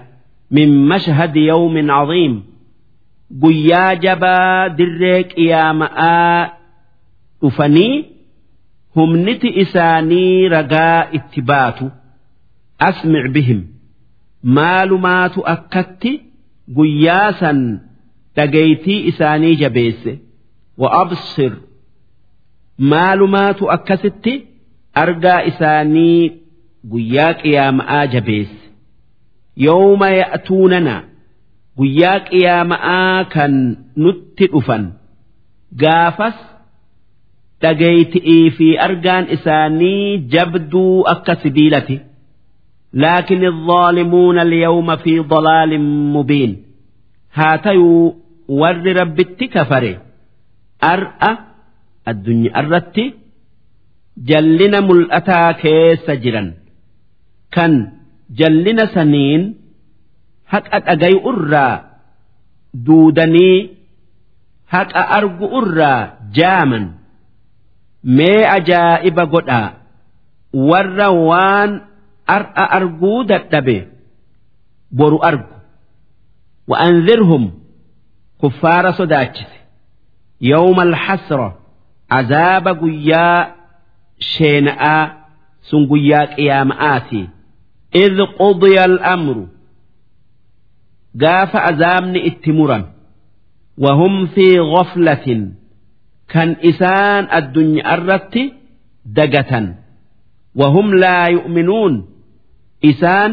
[0.57, 2.35] min mashhadi yawmin caziim
[3.41, 6.39] guyyaa jabaa dirree qiyaama'aa
[7.41, 7.95] dhufanii
[8.95, 11.85] humniti isaanii ragaa itti baatu
[12.87, 13.61] asmic bihim
[14.57, 16.11] maalumaatu akkatti
[16.77, 17.59] guyyaa san
[18.35, 20.13] dhagaytii isaanii jabeesse
[20.81, 21.53] wa absir
[22.91, 24.33] maalumaatu akkasitti
[25.03, 26.21] argaa isaanii
[26.91, 28.68] guyyaa qiyaama'aa jabeesse
[29.66, 30.94] yawma ya'tuunana
[31.78, 33.52] guyyaa qiyaama'aa kan
[34.04, 34.84] nutti dhufan
[35.82, 36.36] gaafas
[37.62, 41.96] dhagayti'ii fi argaan isaanii jabduu akka sibiilati
[43.02, 45.80] laakin الظالمون اليوم في ضلال
[46.14, 46.52] مبين
[47.34, 48.16] هاتيو
[48.48, 49.98] ور ربتي كفري
[50.84, 51.36] أرأى
[52.08, 53.14] الدنيا الرتي
[54.28, 56.54] جلنا ملأتا كيس جرا
[57.52, 57.92] كان
[58.37, 59.43] jallina saniin
[60.51, 61.75] haqa dhagayu irraa
[62.85, 63.57] duudanii
[64.73, 66.01] haqa argu irraa
[66.37, 66.85] jaaman.
[68.17, 69.67] Mee ajaa'iba godhaa
[70.69, 71.71] warra waan
[72.35, 73.77] ar'a arguu dadhabe
[74.97, 75.53] boru argu.
[76.69, 77.43] Wa'anzirhum
[78.41, 79.57] kuffaara sodaachise.
[80.51, 81.47] Yawma alxasra
[82.17, 83.39] azaaba guyyaa
[84.31, 85.03] sheena'aa
[85.69, 87.25] sun guyyaa qiyaama'aatii.
[87.94, 89.46] إذ قضي الأمر
[91.22, 92.92] قاف أزامن اتمرا
[93.78, 95.26] وهم في غفلة
[96.34, 98.42] kan isaan addunyaa irratti
[99.16, 99.66] dagatan
[100.60, 101.94] wahum laa yu'minuun
[102.90, 103.32] isaan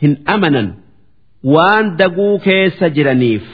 [0.00, 0.68] hin amanan
[1.54, 3.44] waan daguu keessa jiraniif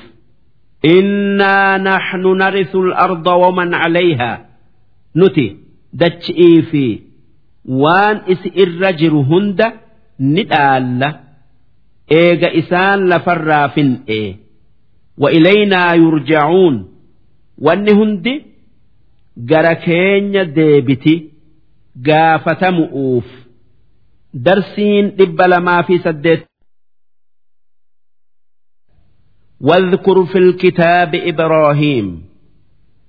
[0.96, 4.36] innaa naxnu narisu al-arda waman calayhaa
[5.18, 5.46] nuti
[6.00, 6.84] dachi'ii fi
[7.82, 9.66] waan isi irra jiru hunda
[10.34, 11.08] ni dhaalla
[12.20, 14.20] eega isaan lafarraa fin'e
[15.22, 16.76] wa ilaynaa yurjacuun
[17.66, 18.34] wanni hundi
[19.50, 21.14] gara keenya deebiti
[22.08, 23.28] gaafatamu'uuf
[24.46, 26.42] darsiin dhibba lamaa fi saddeet
[29.60, 32.06] واذكر في الكتاب إبراهيم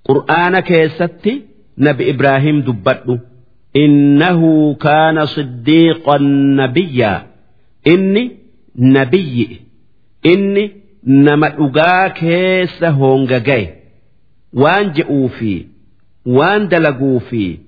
[0.06, 1.34] قرآن كيستي
[1.78, 3.20] نبي إبراهيم دبته
[3.76, 6.18] إنه كان صديقا
[6.58, 7.28] نبيا
[7.88, 8.32] إني
[8.76, 9.62] نبي
[10.26, 10.72] إني
[11.04, 13.74] نما أجا كيس هونجاي
[14.54, 15.66] وان جئوفي
[16.38, 17.60] waan dalaguu fi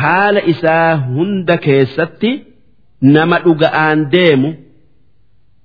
[0.00, 2.30] haala isaa hunda keessatti
[3.14, 4.50] nama dhuga'aan deemu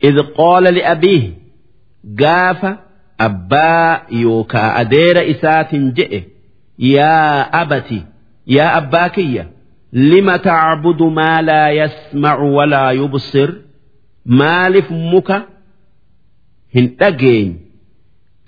[0.10, 1.30] idh qaala li'abiihi
[2.22, 2.72] gaafa
[3.28, 3.92] abbaa
[4.24, 6.20] yookaa adeera isaatiin je'e
[6.94, 8.00] yaa abati
[8.47, 9.45] yaa abbaa kiyya
[9.93, 13.51] lima tacbudu maa laa yasmacu walaa yubsir
[14.25, 15.37] maaliif muka
[16.75, 17.57] hin dhageenye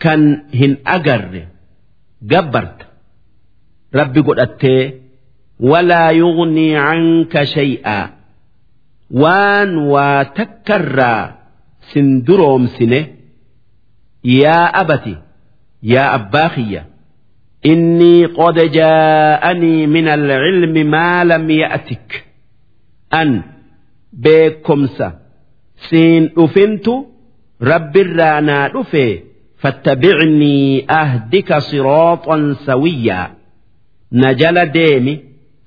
[0.03, 0.21] kan
[0.61, 1.43] hin agarre
[2.33, 2.85] gabbarta
[3.99, 4.83] rabbi godhattee
[5.71, 8.05] walaa yugnii canka shay'aa
[9.23, 11.23] waan waa takkarraa
[11.93, 13.01] sin duroomsine
[14.43, 15.15] yaa abati
[15.93, 16.49] yaa abbaa
[17.66, 22.26] إني قد جاءني من العلم ما لم يأتك
[23.14, 23.42] أن
[24.24, 25.08] beekomsa
[25.90, 26.94] siin dhufintu
[27.72, 29.06] rabbirraa naa dhufe
[29.62, 33.28] fattabicnii ahdika sirooxan sawiyyaa
[34.12, 35.14] na jala deemi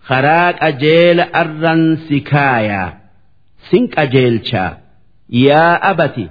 [0.08, 2.88] karaa qajeela arran si kaayaa
[3.70, 4.70] sin qajeelchaa
[5.46, 6.26] yaa abati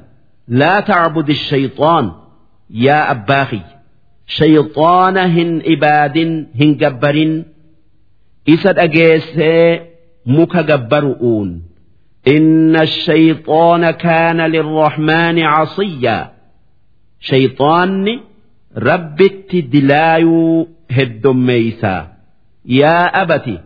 [0.62, 2.06] laa tacbud الشيطان
[2.86, 3.75] yaa abbaa kiyya
[4.27, 7.45] hin ibaadin hin gabbarin
[8.47, 9.81] isa dhageessee
[10.27, 11.63] muka gabbaru'uun
[12.27, 16.33] إن الشيطان كان للرحمن عصيا.
[17.21, 18.21] شيطان
[18.79, 22.09] رب التدلايو هدميسا
[22.67, 23.61] يا أبت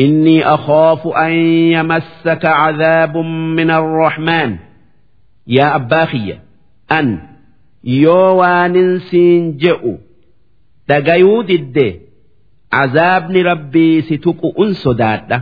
[0.00, 1.32] إني أخاف أن
[1.76, 3.16] يمسك عذاب
[3.56, 4.56] من الرحمن.
[5.46, 6.38] يا أباخي
[6.92, 7.33] أن
[7.84, 9.92] yoo waanin siin je'u
[10.88, 11.86] dhagayuu didde
[12.82, 15.38] azaabni rabbii si tuqu'un sodaadha.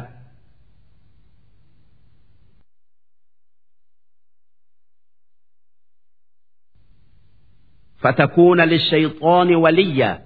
[7.99, 10.23] فتكون للشيطان وليا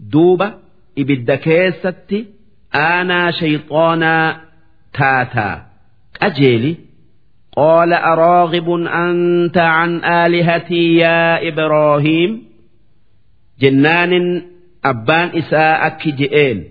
[0.00, 0.54] دوبة
[0.98, 2.26] إبدا كيستي
[2.74, 4.44] أنا شيطانا
[4.92, 5.66] تاتا
[6.22, 6.76] أجيلي
[7.57, 12.43] قال أراغب أنت عن آلهتي يا إبراهيم
[13.61, 14.11] جنان
[14.85, 16.63] أبان إساءك جئين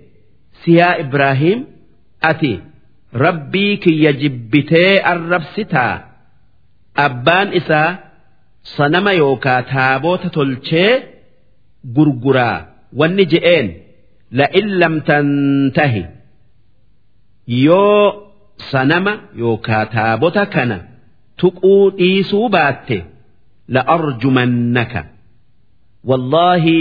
[0.64, 1.64] سيا إبراهيم
[2.22, 2.60] أتي
[3.14, 6.04] ربي كي يجبتي الرب ستا
[6.96, 8.06] أبان إساء
[8.76, 10.92] sanama yookaa taaboota tolchee
[11.96, 12.58] gurguraa
[13.00, 13.66] wanni je'een
[14.38, 16.02] la'in lam tantahi
[17.46, 18.00] yoo
[18.69, 20.77] sanama yookaa taabota kana
[21.43, 22.97] tuquu dhiisuu baatte
[23.75, 25.01] la'arjumannaka
[26.09, 26.77] wallaahi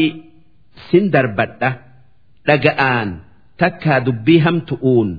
[0.91, 1.71] sin darbadha.
[2.49, 3.09] Dhaga'aan
[3.61, 5.11] takkaa dubbii hamtu'uun.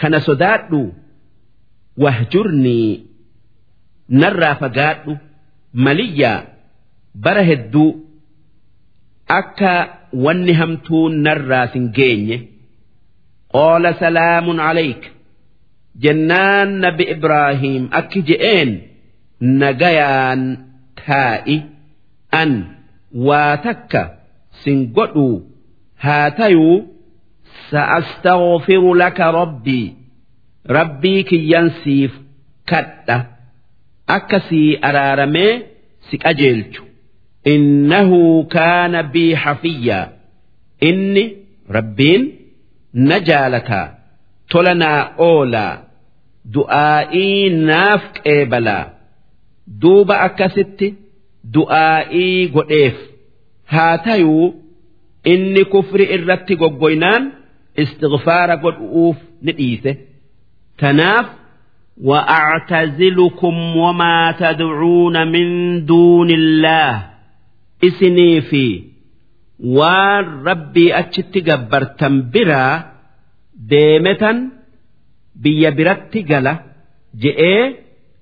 [0.00, 0.80] Kana sodaadhu
[2.04, 2.90] wahjurnii
[4.20, 5.12] narraa fagaadhu
[5.86, 6.38] maliyyaa
[7.24, 7.88] bara hedduu
[9.40, 9.72] akka
[10.24, 12.36] wanni hamtuun narraa sin geenye
[13.56, 15.02] qaala salaamun calayk
[16.04, 18.70] jennaan nabi ibraahiim akki je'een
[19.62, 20.42] nagayaan
[21.06, 21.56] taa'i
[22.40, 22.52] an
[23.28, 24.02] waa takka
[24.62, 25.36] sin godhuu
[26.04, 26.76] haa tayuu
[27.70, 29.86] sa'astaghfiru laka rabbii
[30.78, 32.12] rabbii kiyyan siif
[32.70, 33.18] kadha
[34.16, 35.52] akka si araaramee
[36.10, 36.82] si qajeelchu
[37.54, 38.20] innahu
[38.56, 40.04] kaana bii xafiyyaa
[40.90, 41.24] inni
[41.76, 42.22] rabbiin
[43.09, 43.87] na jaalataa
[44.51, 45.73] tola naa oolaa
[46.55, 48.83] du'aa'ii naaf qeebalaa
[49.81, 50.87] duuba akkasitti
[51.55, 52.97] du'aa'ii godheef
[53.73, 54.47] haa tayuu
[55.33, 57.23] inni kufri irratti goggoynaan
[57.83, 59.91] istighfaara godhuuf ni dhiise
[60.83, 61.27] tanaaf
[62.03, 65.47] وأعتزلكم وما تدعون من
[65.85, 67.03] دون الله
[67.83, 68.83] إسني في
[69.59, 72.93] والربي أتشت جبرتم برا
[73.55, 74.49] ديمة
[75.35, 76.59] بيا برت جلا
[77.15, 77.75] جئ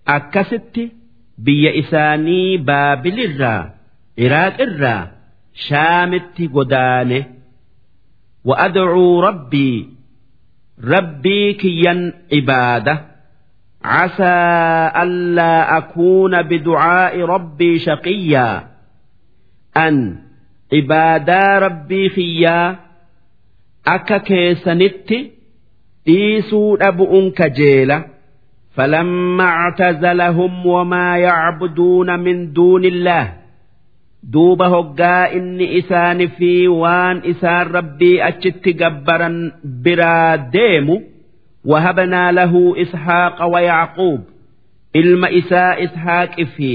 [0.07, 0.79] أكست
[1.37, 3.73] بيا إساني بابل الرا
[4.19, 5.11] عراق الرا
[5.53, 7.25] شامت قدانه
[8.45, 9.89] وأدعو ربي
[10.83, 13.05] ربي كيا عباده
[13.83, 14.33] عسى
[15.03, 18.67] ألا أكون بدعاء ربي شقيا
[19.77, 20.17] أن
[20.70, 22.76] ibaadaa rabbii kiyyaa
[23.94, 25.18] akka keessanitti
[26.06, 27.98] dhiisuu dhabu'un kajeela
[28.76, 33.28] falamma actazalahum wamaa yacbuduuna min duuni illaah
[34.32, 36.52] duuba hoggaa inni isaani fi
[36.82, 39.36] waan isaan rabbii achitti gabbaran
[39.84, 40.96] biraa deemu
[41.72, 44.20] wahabanaa lahu ishaaqa wayacquub
[45.00, 46.72] ilma isaa ishaaqi fi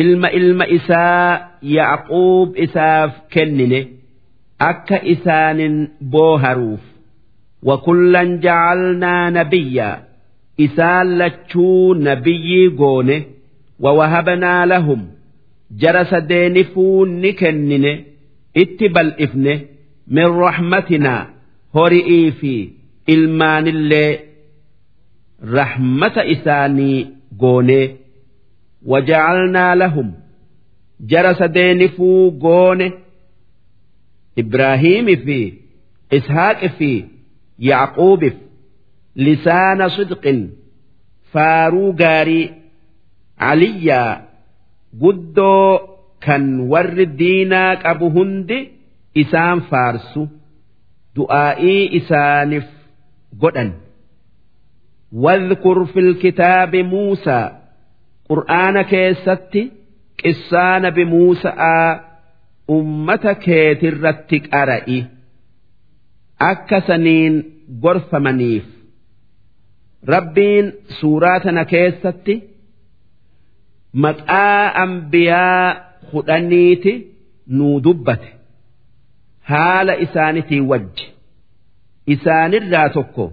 [0.00, 1.30] ilma ilma isaa
[1.76, 3.80] yaaquub isaaf kennine
[4.70, 5.76] akka isaanin
[6.12, 6.80] booharuuf.
[7.68, 9.88] Wakullan jacalnaa nabiyya
[10.66, 13.16] isaan lachuu nabiyyii goone.
[13.84, 15.00] Wawahabanaa lahum
[15.80, 17.92] jara sadeenifuu ni kennine
[18.62, 19.54] itti bal'ifne.
[20.16, 21.22] Min rahmatinaa
[21.74, 22.52] hori'ii fi
[23.14, 24.10] ilmaanillee
[25.56, 27.06] rahmata isaanii
[27.40, 27.84] goonee
[28.85, 30.07] goone waja'alnaa lahum
[31.11, 32.87] jara sadeenifuu goone
[34.41, 35.37] ibraahiimi fi
[36.17, 36.91] ishaaqi fi
[37.69, 38.35] yaaquubif
[39.25, 40.39] lisaana sidqin
[41.33, 42.45] faaruu gaarii
[43.51, 44.11] aliyyaa
[45.03, 45.69] guddoo
[46.25, 48.59] kan warri diinaa qabu hundi
[49.23, 50.21] isaan faarsu
[51.15, 52.67] du'aa'ii isaaniif
[53.45, 53.71] godhan
[55.13, 57.51] واذكر في الكتاب موسى
[58.28, 59.62] qur'aana keessatti
[60.22, 61.88] qissaa nabi muusaa
[62.76, 64.98] ummata keetirratti qara'i
[66.50, 67.34] akka saniin
[67.82, 68.66] gorfamaniif.
[70.12, 70.66] Rabbiin
[71.00, 72.34] suuraa tana keessatti
[74.04, 75.64] maqaa ambiyaa
[76.10, 76.92] kudhaniiti
[77.56, 78.30] nu dubbate
[79.50, 81.06] haala isaanitii wajji
[82.14, 83.24] isaanirraa tokko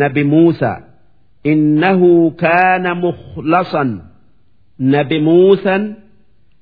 [0.00, 0.78] nabi Muusaa
[1.52, 2.10] innahu
[2.42, 3.90] kaana mukhlasan.
[4.79, 5.83] nabi Muusaan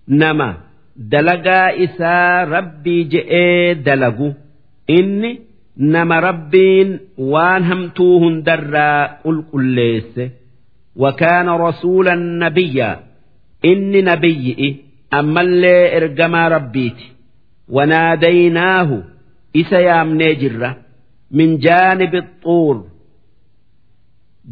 [0.08, 0.50] nama
[1.12, 4.30] dalagaa isaa rabbii je'ee dalagu
[4.98, 5.32] inni
[5.94, 6.90] nama rabbiin
[7.34, 10.26] waan hamtuu hundarraa qulqulleesse
[10.96, 13.00] وكان رسولا نبيا
[13.66, 14.76] إني نبيئي
[15.14, 17.08] أما اللي إرجما ربيتي
[17.70, 19.04] وناديناه
[19.56, 20.78] إسيام نجرة
[21.32, 22.86] من جانب الطور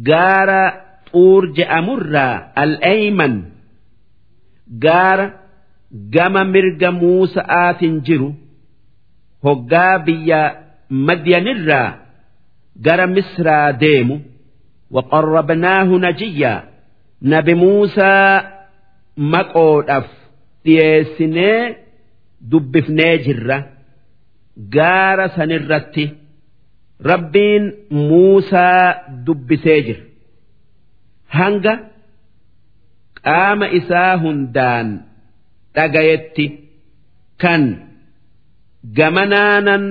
[0.02, 0.72] جار
[1.12, 3.42] طور جأمرة الأيمن
[4.83, 5.25] gaara
[6.13, 8.29] gama mirga Muusa'aatiin jiru
[9.45, 10.41] hoggaa biyya
[11.07, 11.89] Madiyanirraa
[12.85, 14.15] gara Misraa deemu
[14.95, 16.59] waqarrabnaahu najiyyaa
[17.31, 18.31] nabi Muusaa
[19.33, 20.07] maqoodhaaf
[20.65, 21.59] dhiyeessinee
[22.51, 23.57] dubbifnee jirra
[24.75, 26.05] gaara sanirratti
[27.11, 27.63] rabbiin
[28.09, 28.85] Muusaa
[29.25, 30.03] dubbisee jira
[31.37, 31.73] hanga.
[33.26, 34.88] qaama isaa hundaan
[35.76, 36.46] dhagayetti
[37.42, 37.62] kan
[38.98, 39.84] gamanaanan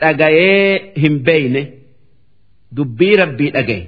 [0.00, 1.62] dhagayee hin beeyne
[2.76, 3.86] dubbii rabbii dhagaye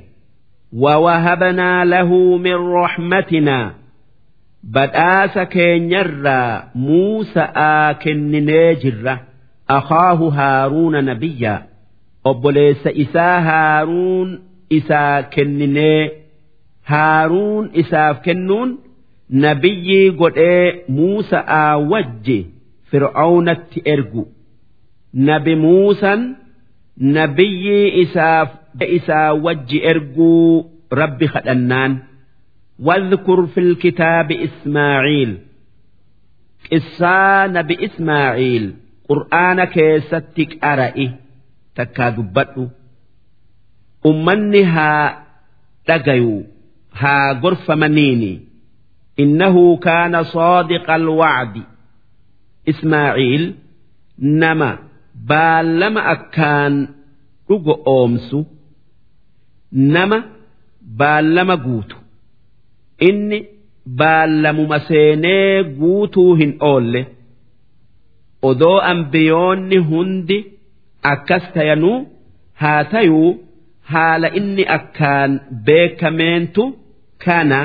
[0.73, 3.75] ووهبنا له من رحمتنا
[4.75, 9.14] badhaasa keenyarraa Muusa'aa kenninee jirra
[9.77, 11.62] akhaahu haaruuna nabiyyaa
[12.31, 14.31] obboleessa isaa haaruun
[14.79, 16.03] isaa kenninee
[16.91, 18.79] haaruun isaaf kennuun
[19.45, 22.39] nabiyyii godhee Muusa'aa wajji
[22.91, 24.25] fir'aawnatti ergu
[25.31, 26.37] nabi Muusan
[27.19, 28.49] nabiyyii isaaf
[28.99, 31.93] isaa wajji erguu rabbi kadhannaan.
[32.79, 35.39] واذكر في الكتاب إسماعيل
[36.73, 38.75] قصة نبي إسماعيل
[39.09, 41.11] قرآن كيستك أرئي
[41.75, 42.71] تكاذبت
[44.07, 45.23] أمنها
[45.87, 46.45] تقيو
[46.95, 48.41] ها غرف منيني
[49.21, 51.62] إنه كان صادق الوعد
[52.69, 53.55] إسماعيل
[54.19, 54.79] نما
[55.29, 56.89] بالما أكان
[57.51, 58.45] رجو أومسو
[59.73, 60.23] نما
[60.83, 61.97] بالما قوتو
[63.09, 63.39] inni
[63.99, 67.01] baallamuma seenee guutuu hin oolle
[68.49, 70.39] odoo ambiyoonni hundi
[71.12, 71.99] akkas tayanuu
[72.62, 73.31] haa tayuu
[73.93, 75.31] haala inni akkaan
[75.69, 76.64] beekameentu
[77.25, 77.61] kana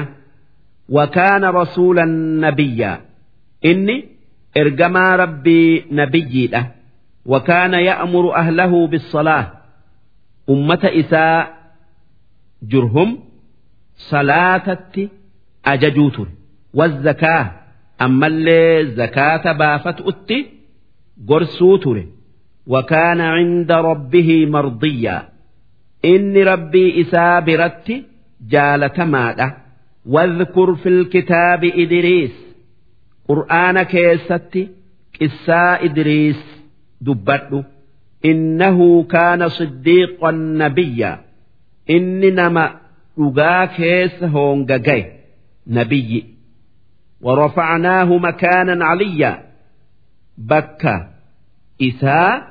[0.90, 2.10] wakaana rasuulan
[2.44, 2.98] nabiyyaa
[3.62, 3.96] inni
[4.62, 6.64] ergamaa rabbii nabiyyiidha
[7.26, 9.46] وكان يأمر أهله بالصلاة
[10.50, 11.54] أمة إساء
[12.64, 13.20] جرهم
[13.98, 14.78] صلاة
[15.64, 16.32] ajajuu ture
[16.74, 17.52] wazzakaa
[17.98, 20.48] ammallee zakaata baafatu utti
[21.26, 22.08] gorsuu ture
[22.68, 25.22] wakaana cinda rabbihi mardiyyaa
[26.02, 27.42] inni rabbii isaa
[28.47, 29.57] جالتمادا
[30.07, 32.33] واذكر في الكتاب إدريس
[33.29, 34.69] قرآن كيستي
[35.21, 36.45] قصة إدريس
[37.01, 37.65] دبرو
[38.25, 41.21] إنه كان صديقا نبيا
[41.91, 42.81] إنما
[43.19, 45.05] رقا كيس هونغا
[45.67, 46.25] نبيي
[47.21, 49.43] ورفعناه مكانا عليا
[50.39, 51.11] بكا
[51.83, 52.49] إساء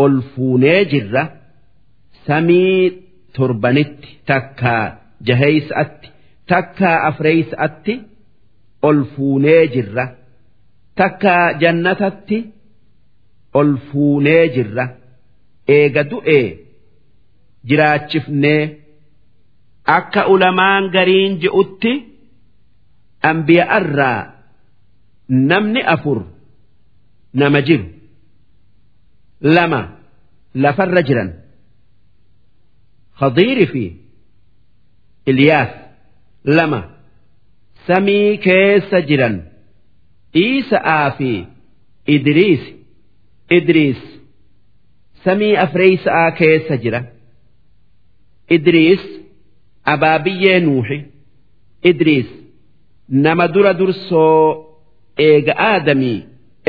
[0.00, 1.32] ألفوني جرة
[2.26, 2.92] سمي
[3.34, 6.08] تربنت تكا jaheysa'atti
[6.50, 7.94] takkaa afreeysa'atti
[8.88, 10.04] ol fuunee jirra.
[10.98, 12.38] Takkaa jannatatti
[13.58, 14.84] ol fuunee jirra.
[15.76, 16.46] Eega du'ee
[17.68, 18.62] jiraachifnee
[19.96, 21.92] akka ulamaan gariin je'utti
[23.22, 24.20] dhanbiya'arraa
[25.50, 26.18] namni afur
[27.40, 27.86] nama jiru.
[29.54, 29.80] Lama
[30.62, 31.30] lafarra jiran.
[33.18, 33.84] Khadiiri fi
[35.30, 35.70] ilyaas
[36.56, 36.80] lama
[37.86, 39.36] samii keessa jiran
[40.44, 41.30] iisa'aa fi
[42.16, 42.62] idriis
[43.58, 44.00] idriis
[45.24, 47.00] samii afreeysa'aa keessa jira
[48.56, 49.02] idriis
[49.94, 50.98] abaabiyyee nuuxi
[51.90, 52.28] idriis
[53.24, 54.42] nama dura dursoo
[55.28, 56.18] eega aadamii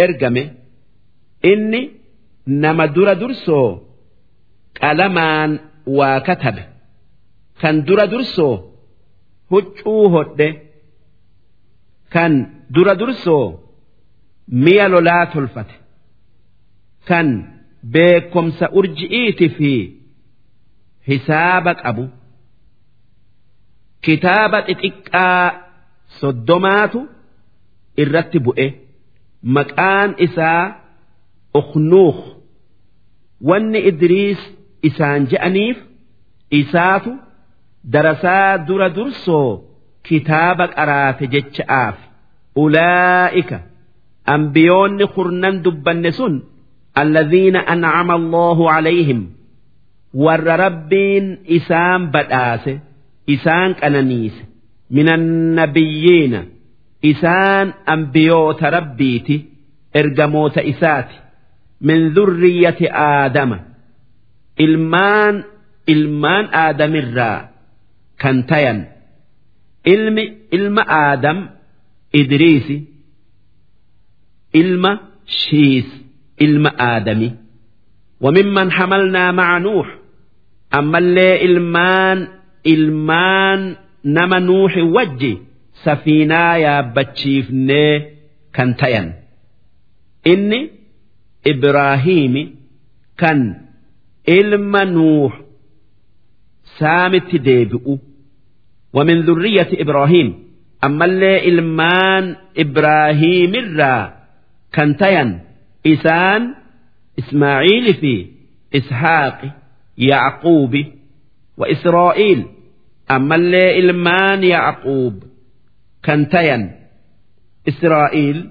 [0.05, 0.43] ergame
[1.51, 1.81] inni
[2.63, 3.69] nama dura dursoo
[4.79, 5.51] qalamaan
[5.97, 6.63] waa katabe
[7.61, 8.55] kan dura dursoo
[9.51, 10.47] huccuu hodhe
[12.13, 12.33] kan
[12.75, 13.45] dura dursoo
[14.63, 15.75] mi'a lolaa tolfate
[17.09, 17.27] kan
[17.93, 19.71] beekomsa urji'iiti fi
[21.09, 22.05] hisaaba qabu
[24.05, 25.45] kitaaba xixiqqaa
[26.19, 26.99] soddomaatu
[28.01, 28.67] irratti bu'e
[29.55, 30.63] maqaan isaa
[31.59, 32.17] uknuuh
[33.49, 34.41] wanni idriis
[34.89, 35.77] isaan je'aniif
[36.59, 37.11] isaatu
[37.83, 39.61] darasaa dura dursoo
[40.07, 41.97] kitaaba qaraate jecha'aaf
[42.63, 43.59] ulaa'ika
[44.35, 46.35] ambiyoonni kurnan dubbanne sun
[47.01, 49.21] alladhiina an'ama allahu calayhim
[50.25, 51.25] warra rabbiin
[51.57, 52.73] isaan badhaase
[53.27, 54.41] isaan qananiise.
[54.95, 56.39] Min annabiyyiina
[57.11, 59.35] isaan ambiyoota rabbiiti
[59.93, 61.15] ergamoota isaati.
[61.87, 63.57] Min dhurriyyati aadama
[64.65, 65.35] ilmaan
[65.93, 67.39] ilmaan aadamirraa
[68.18, 68.78] kan tayan
[69.92, 70.24] ilmi
[70.56, 71.38] ilma aadam
[72.20, 72.76] idriisi
[74.60, 74.92] ilma
[75.26, 75.88] shiis
[76.46, 77.30] ilma aadami
[78.20, 79.98] وممن حملنا مع نوح
[80.74, 82.28] أما اللي إلمان
[82.66, 85.38] إلمان نما نوح وجي
[85.84, 88.06] سفينة يا بتشيفني
[88.56, 89.12] كنتين
[90.26, 90.70] إني
[91.46, 92.54] إبراهيم
[93.18, 93.60] كان
[94.28, 95.40] إلما نوح
[96.78, 97.98] سامت ديبئو
[98.92, 100.44] ومن ذرية إبراهيم
[100.84, 104.14] أما اللي إلمان إبراهيم الرا
[104.74, 105.40] كنتين
[105.86, 106.54] إسان
[107.18, 108.26] إسماعيل في
[108.76, 109.40] إسحاق
[109.98, 110.76] يعقوب
[111.56, 112.46] وإسرائيل
[113.10, 115.22] أما اللي إلمان يعقوب
[116.04, 116.72] كنتين
[117.68, 118.50] إسرائيل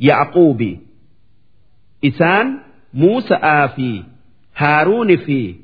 [0.00, 0.76] يعقوب
[2.04, 2.58] إسان
[2.94, 4.02] موسى آفي
[4.56, 5.54] هارون في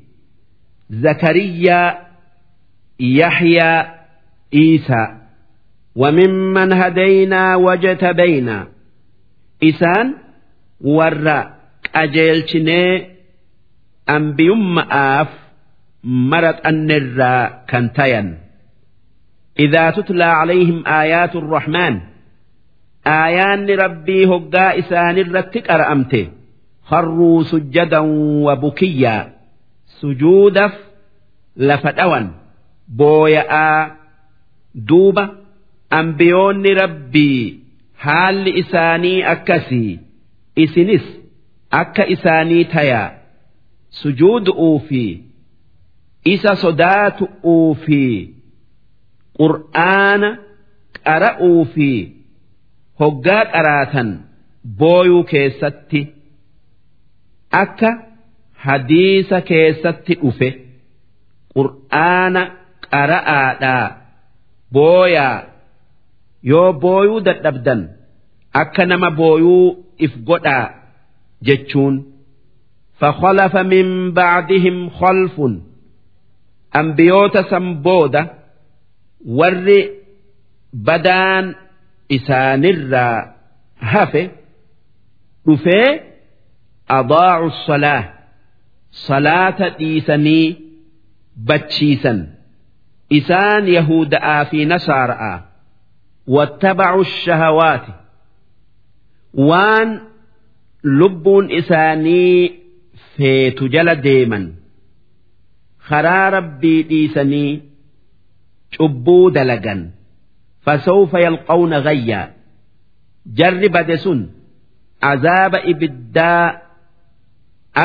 [0.89, 2.05] زكريا
[2.99, 3.85] يحيى
[4.53, 5.03] عيسى
[5.95, 8.67] وممن هدينا وجتبينا
[9.63, 10.13] إسان
[10.81, 11.55] ورّا
[11.95, 12.91] qajeelchinee
[14.15, 15.29] ambiyumma'aaf
[16.31, 18.29] maraxannirraa kan tayan
[19.59, 21.99] إذا تتلى عليهم آيات الرحمن
[23.07, 26.27] آيان ربي هقا إسان الرتك أرأمته
[26.83, 27.99] خروا سجدا
[28.45, 29.33] وبكيا
[30.01, 30.71] سجودا
[31.57, 32.38] لفتوا
[32.98, 33.80] booya'aa
[34.88, 35.24] duuba
[36.00, 37.42] ambiyoonni rabbii
[38.04, 39.92] haalli isaanii akkasii
[40.64, 41.06] isinis
[41.80, 43.08] akka isaanii tayaa
[44.02, 45.02] sujuudu'uu fi
[46.34, 48.00] isa sodaatu'uu fi
[49.40, 50.30] qur'aana
[51.06, 51.90] qara'uu fi
[53.00, 54.08] hoggaa qaraatan
[54.80, 56.00] booyuu keessatti
[57.62, 57.90] akka
[58.66, 60.48] hadiisa keessatti dhufe
[61.54, 62.42] qur'aana
[62.93, 63.85] qara'aadhaa
[64.75, 65.35] booyaa
[66.51, 67.81] yoo booyuu dadhabdan
[68.61, 69.63] akka nama booyuu
[70.05, 70.65] if godhaa
[71.47, 71.95] jechuun
[72.99, 75.35] فخلف من بعدهم خلف
[76.75, 78.33] أنبيوت سنبودة
[79.25, 79.67] ور
[80.73, 81.55] بدان
[82.11, 83.35] إسان الرا
[83.79, 84.29] هفه
[85.49, 85.99] رفي
[86.89, 88.13] أضاعوا الصلاة
[88.91, 90.55] صلاة إيساني
[91.37, 92.13] بتشيسا
[93.11, 94.15] إسان يهود
[94.49, 95.43] في نصارى
[96.27, 97.85] واتبعوا الشهوات
[99.33, 99.99] وان
[100.85, 102.61] lubbuun isaanii
[103.17, 104.43] feetu jala deeman
[105.89, 107.51] karaa rabbii dhiisanii
[108.77, 109.81] cubbuu dalagan
[110.65, 112.27] fasawfa yalqawna gayyaa
[113.39, 114.19] jarri bade sun
[115.11, 116.45] azaaba ibiddaa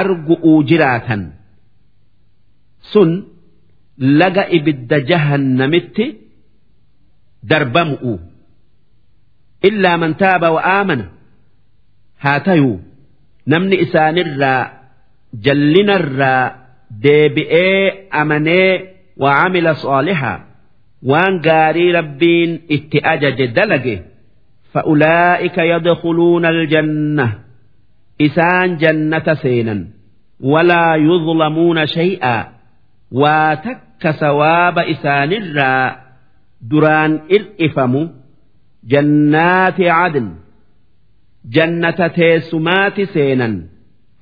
[0.00, 1.22] argu'uu jiraatan
[2.92, 3.10] sun
[4.20, 6.06] laga ibidda jahannamitti
[7.50, 8.12] darbamu'u
[9.68, 11.04] illaa man taaba wa aamana
[12.24, 12.76] haa tayuu
[13.52, 14.62] namni isaanirraa
[15.46, 16.44] jallinarraa
[17.04, 17.82] deebi'ee
[18.20, 18.70] amanee
[19.22, 20.38] waa camila soolihaa
[21.10, 23.96] waan gaarii rabbiin itti ajaje dalage
[24.74, 27.26] فأولئك يدخلون الجنة
[28.20, 29.86] إسان جنة سينا
[30.40, 32.48] ولا يظلمون شيئا
[33.12, 35.95] واتك akka sawaaba isaanirraa
[36.71, 38.01] duraan ir'ifamu
[38.93, 40.27] jannaati cadn
[41.55, 43.55] jannata teessumaati seenan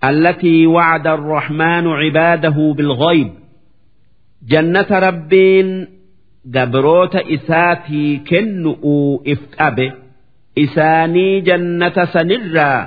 [0.09, 3.29] allatii wacda arrahmaanu cibaadahu bilgayb
[4.53, 5.69] jannata rabbiin
[6.55, 9.87] gabroota isaatii kennu'uu if qabe
[10.65, 12.79] isaanii jannata sanirraa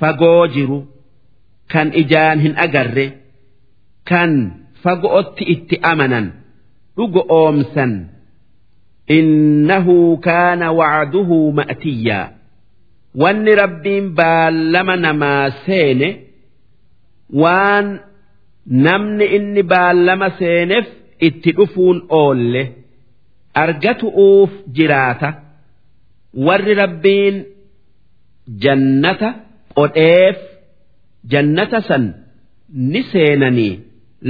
[0.00, 0.78] fagoo jiru
[1.72, 3.06] kan ijaan hin agarre
[4.10, 6.26] kan fago'otti itti amanan
[6.96, 7.92] dhugo oomsan
[9.18, 12.26] innahu kaana wacduhu ma'tiyyaa
[13.22, 16.08] wanni rabbiin baallama namaa seene
[17.42, 17.86] waan
[18.86, 20.86] namni inni baallama seeneef
[21.28, 22.62] itti dhufuun oolle
[23.62, 25.28] argatu uuf jiraata.
[26.46, 27.36] Warri rabbiin
[28.62, 29.28] jannata
[29.78, 30.38] qodheef
[31.32, 32.04] jannata san
[32.92, 33.74] ni seenanii.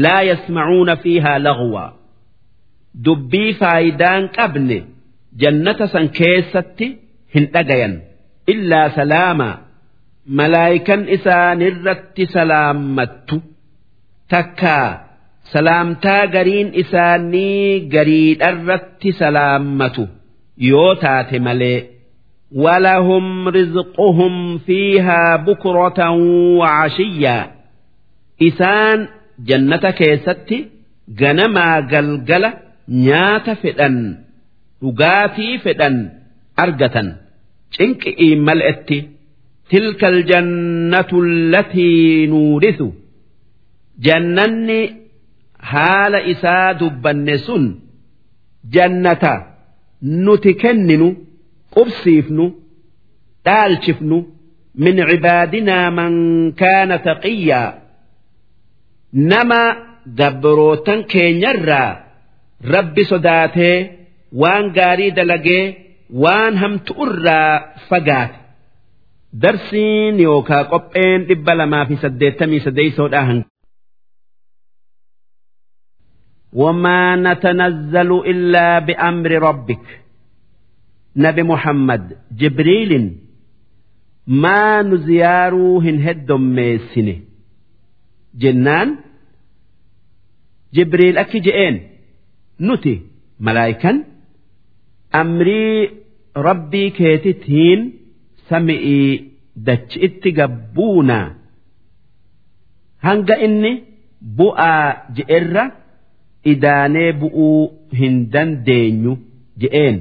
[0.04, 1.90] laa yasmacuuna fiihaa lagwaa
[3.06, 4.78] dubbii faayidaan qabne
[5.44, 6.88] jannata san keessatti
[7.36, 7.96] hin dhagayan
[8.54, 9.56] illaa salaamaa
[10.40, 13.38] malaayikan isaanirratti salaammattu
[14.36, 14.88] takkaa
[15.54, 20.04] salaamtaa gariin isaanii gariidharratti salaammatu
[20.72, 21.80] yoo taate malee
[22.64, 26.00] ولهم رزقهم فيها بكرة
[26.60, 27.52] وعشيا
[28.48, 29.08] إسان
[29.49, 30.59] jannata keessatti
[31.21, 32.51] ganamaa galgala
[33.07, 33.97] nyaata fedhan
[34.83, 35.97] dhugaatii fedhan
[36.65, 37.09] argatan.
[37.77, 38.99] Cinqi'ii mal'etti
[39.71, 42.89] tilka aljannatu allatii nuudhisu.
[44.07, 44.81] Jannanni
[45.71, 47.65] haala isaa dubbanne sun
[48.75, 49.33] jannata
[50.25, 51.09] nuti kenninu
[51.75, 52.45] qubsiifnu
[53.47, 54.17] dhaalchifnu
[54.85, 56.15] min cibaadinaa man
[56.61, 57.82] kaana taqiyyaa.
[59.32, 59.62] nama
[60.20, 61.90] gabrootan keenyarraa
[62.76, 63.78] rabbi sodaatee
[64.42, 65.64] waan gaarii dalagee
[66.24, 67.52] waan hamtu'urraa
[67.90, 68.38] fagaate
[69.44, 73.48] darsiin yookaa qopheen dhibba lamaa fi saddeettamii saddeeysoodhaa hanga
[76.54, 79.86] وما نتنزل إلا بأمر ربك
[81.26, 82.04] nabi muhammad
[82.40, 83.06] jibriilin
[84.44, 87.16] maa nu ziyaaruu hin heddommeessine
[88.41, 88.89] jennaan
[90.75, 91.77] jibriil akki je'een
[92.67, 92.95] nuti
[93.47, 93.97] malaayikan
[95.21, 95.91] amrii
[96.47, 97.81] rabbii keetitiin
[98.49, 99.09] sami'ii
[99.67, 101.27] dachi itti gabbuunaa
[103.07, 103.73] hanga inni
[104.39, 105.65] bu'aa je'erra
[106.53, 107.61] idaanee bu'uu
[108.01, 109.13] hin dandeenyu
[109.61, 109.97] je'een.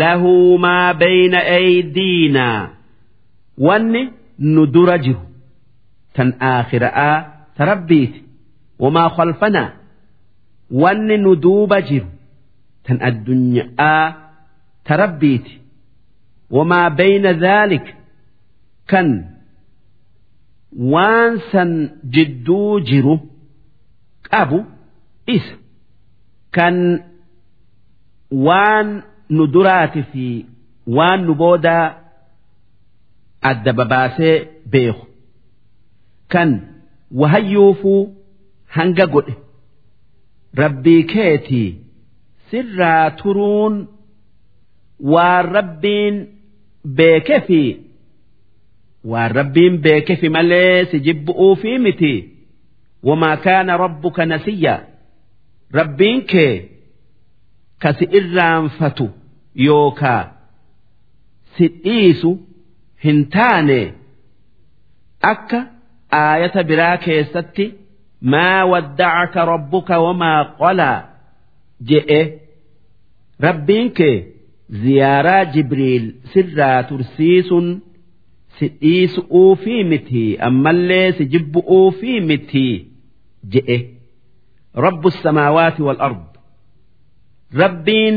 [0.00, 2.60] lahuu maa bayna aydiinaa
[3.66, 4.02] wanni
[4.54, 5.20] nu dura jiru.
[6.16, 7.14] tan aakhiraa
[7.58, 8.20] tarabbiiti
[8.82, 9.68] wamaa khalfanaa
[10.82, 12.08] wanni nu duuba jiru
[12.86, 14.04] tan addunyaa
[14.88, 15.54] tarabbiiti
[16.56, 17.86] wamaa bayna dhaalik
[18.90, 19.08] kan
[20.92, 21.70] waan san
[22.14, 23.14] jidduu jiru
[24.30, 24.58] qabu
[25.36, 25.54] isa
[26.56, 26.76] kan
[28.46, 28.88] waan
[29.36, 30.26] nu duraati fi
[30.96, 31.86] waan nu boodaa
[33.50, 34.34] adda babaasee
[34.72, 35.04] beeku.
[36.32, 36.50] Kan
[37.20, 38.00] wahayyuufuu
[38.76, 39.34] hanga godhe.
[40.62, 41.70] Rabbii keetii
[42.50, 43.74] sirraa turuun
[45.12, 46.16] waan rabbiin
[46.98, 47.60] beeke fi
[49.12, 52.14] waan rabbiin beeke fi malee si jibbu'uufii miti.
[53.08, 54.74] Wamaa kaana rabbuka nasiyya
[55.78, 56.54] rabbiin kee
[57.82, 59.06] kasi irraanfatu
[59.66, 60.22] yookaa
[61.56, 62.30] si dhiisu
[63.04, 63.80] hin taane
[65.32, 65.60] akka
[66.20, 67.66] aayata biraa keessatti
[68.32, 70.98] maa waddacaka rabbuka wamaa qolaa
[71.88, 72.20] je'e.
[73.46, 74.16] Rabbiin kee
[74.82, 77.68] ziyaaraa jibriil sirraa tursiisuun
[78.58, 82.66] si dhiisu'uufii miti ammallee si jibbu'uufii miti
[83.52, 83.78] je'e.
[84.84, 86.22] Rabbu samaawaati wal ard.
[87.62, 88.16] Rabbiin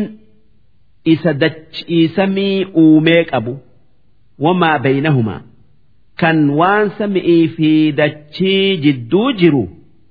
[1.13, 3.53] isa dachii samii uumee qabu.
[4.39, 5.41] Wamaa baynahumaa
[6.21, 9.63] kan waan sami'ii fi dachii jidduu jiru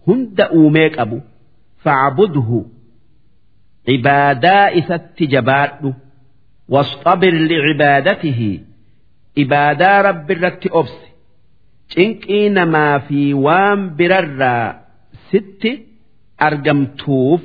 [0.07, 1.19] hunda uumee qabu
[1.85, 2.61] facbudhu
[3.87, 5.91] cibaadaa isatti jabaadhu
[6.75, 8.51] wasxabir licibaadatihi
[9.45, 11.07] ibaadaa rabbi irratti obsi
[11.95, 14.69] cinqii namaa fi waan birarraa
[15.31, 15.73] sitti
[16.49, 17.43] argamtuuf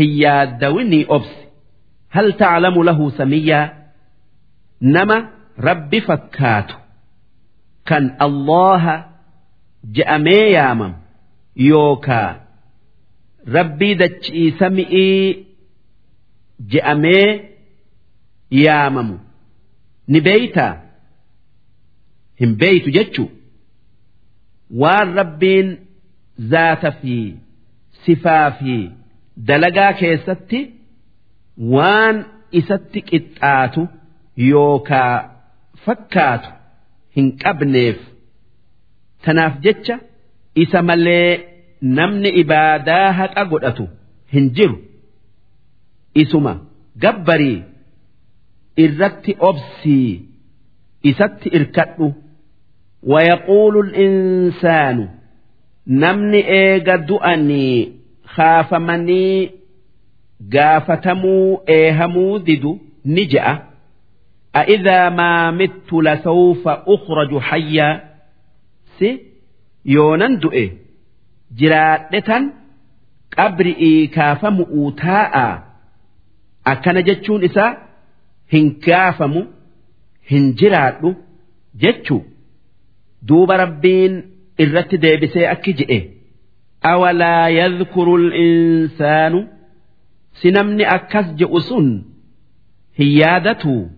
[0.00, 1.42] hin yaaddawinii obsi
[2.16, 3.66] hal taclamu lahu samiyyaa
[4.96, 5.16] nama
[5.68, 6.74] rabbi fakkaatu.
[7.88, 8.96] kan allaha
[9.98, 10.92] je'amee yaamam
[11.68, 12.28] yookaa
[13.56, 15.46] rabbii dachiisa mi'ii
[16.74, 17.26] je'amee
[18.64, 19.16] yaamamu
[20.14, 20.72] ni beeytaa
[22.42, 23.24] hin beeytu jechu
[24.82, 25.68] waan rabbiin
[26.54, 27.16] zaata fi
[28.04, 28.76] sifaa fi
[29.50, 30.60] dalagaa keessatti
[31.74, 32.16] waan
[32.60, 33.82] isatti qixxaatu
[34.50, 35.14] yookaa
[35.84, 36.50] fakkaatu.
[37.16, 37.98] Hin qabneef.
[39.24, 39.96] Tanaaf jecha
[40.64, 41.28] isa malee
[41.98, 43.84] namni ibaadaa haqa godhatu
[44.32, 44.76] hin jiru.
[46.22, 46.52] Isuma
[47.02, 47.62] gabbarii
[48.84, 50.10] irratti obsii
[51.10, 52.08] isatti irkadhu.
[53.12, 55.04] Wayaquulu insaanu
[56.02, 57.76] namni eega du'anii
[58.34, 59.50] kaafamanii
[60.54, 62.72] gaafatamuu eehamuu didu
[63.04, 63.54] ni je'a
[64.55, 68.15] أإذا ما مت لسوف أخرج حيا
[68.99, 69.21] سي
[69.85, 70.71] يونان دؤي
[71.57, 72.43] جرادة
[73.37, 75.63] قبرئي كافم أوتاء
[76.67, 77.77] أكن جتشون إسا
[78.53, 79.45] هن كافم
[80.31, 81.15] هن جراد
[81.75, 82.21] جتشو
[83.23, 84.31] دوب ربين
[84.61, 86.09] إرت ديبسي أكجئ
[86.85, 89.47] أولا يذكر الإنسان
[90.33, 92.03] سنمني أكس جئسن
[92.95, 93.89] هيادته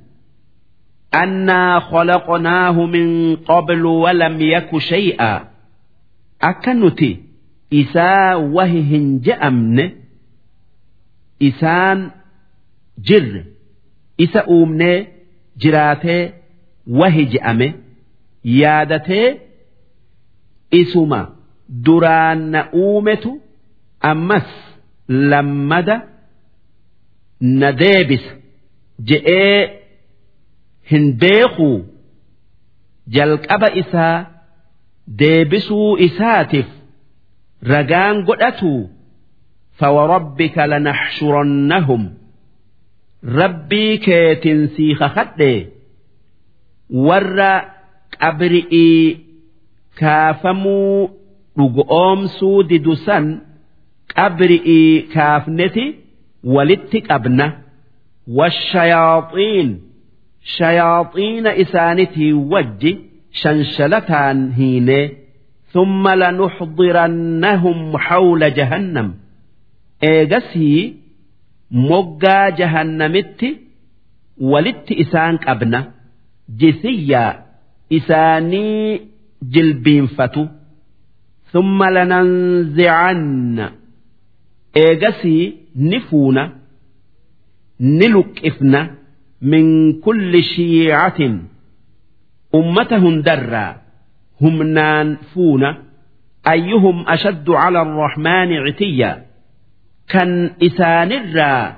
[1.14, 5.48] أنا خلقناه من قبل ولم يك شيئا
[6.42, 7.20] أكنتي
[7.74, 9.92] إسا وههن جأمن
[11.44, 12.12] إسان
[13.00, 13.44] جر
[14.22, 15.06] إسا أومن
[15.58, 16.34] جراتي
[16.88, 17.74] وهي جأمه
[18.46, 19.38] يادتي
[20.74, 21.30] إسما
[21.70, 23.42] دران أومت
[24.06, 24.78] أمس
[25.10, 26.02] لمد
[27.42, 28.24] نديبس
[29.04, 29.70] جئ
[30.92, 31.78] hin beekuu
[33.16, 34.26] jalqaba isaa
[35.22, 36.70] deebisuu isaatiif
[37.74, 38.76] ragaan godhatu
[39.80, 42.14] فوربك لنحشرنهم
[43.26, 45.66] ربي كيتن سيخ خده
[46.90, 47.40] ور
[48.22, 49.18] قبرئي
[49.98, 51.10] كافمو
[51.60, 53.42] رقومسو ددسن
[54.18, 55.96] قبرئي كافنتي
[56.44, 57.58] ولتك أبنه
[58.28, 59.82] والشياطين
[60.44, 62.96] شياطين إسانتي وج
[63.32, 65.10] شنشلتان هينه
[65.72, 69.14] ثم لنحضرنهم حول جهنم
[70.04, 70.96] إيجسي
[71.72, 73.46] مجا جهنمت
[74.38, 75.92] ولت إسان قبنا
[76.50, 77.46] جثيا
[77.94, 79.02] إساني
[79.44, 80.48] جلبين فتو
[81.52, 83.70] ثم لننزعن
[84.78, 86.54] إيجسي نفونا
[87.80, 88.96] نلقفنا
[89.42, 91.18] من كل شيعة
[92.56, 93.82] أمتهم درا
[94.42, 95.64] هم نانفون
[96.48, 99.26] أيهم أشد على الرحمن عتيا
[100.10, 101.76] كان إسان الرا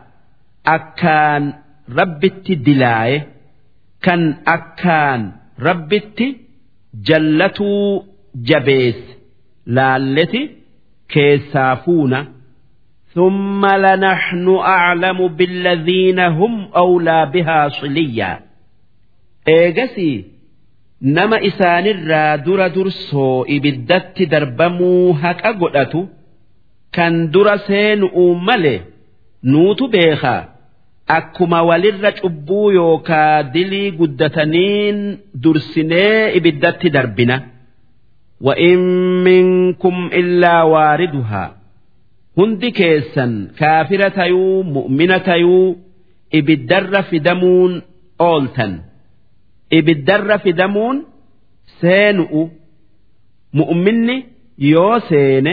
[0.68, 1.53] أكان
[1.89, 3.24] ربت دلاي
[4.01, 6.24] كان أكان ربت
[6.93, 8.03] جلتو
[8.36, 8.95] جبيس
[9.66, 10.49] لالتي
[11.10, 12.26] كيسافون
[13.14, 18.39] ثم لنحن أعلم بالذين هم أولى بها صليا
[19.47, 20.26] إيجسي
[21.01, 26.05] نما إسان الرادر درسو إبدت دربمو هك أقلتو
[26.93, 28.82] كان درسين أمالي
[29.43, 30.49] نوت بيخا
[31.10, 37.43] أكما ولر أبو يوكا دلي قدتنين درسني إبدت دربنا
[38.41, 38.80] وإن
[39.24, 41.55] منكم إلا واردها
[42.37, 45.76] hundi keessan kaafira tayuu mu'mina tayuu
[46.39, 47.72] ibiddarra fidamuun
[48.28, 48.72] ooltan.
[49.78, 50.97] Ibiddarra fidamuun
[51.80, 52.43] seenu'u.
[53.59, 54.16] Mu'minni
[54.72, 55.53] yoo seene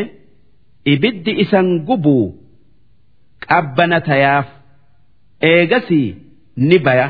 [0.94, 2.26] ibiddi isan gubuu
[3.48, 4.48] qabbana tayaaf
[5.52, 6.10] eegasii
[6.68, 7.08] ni baya.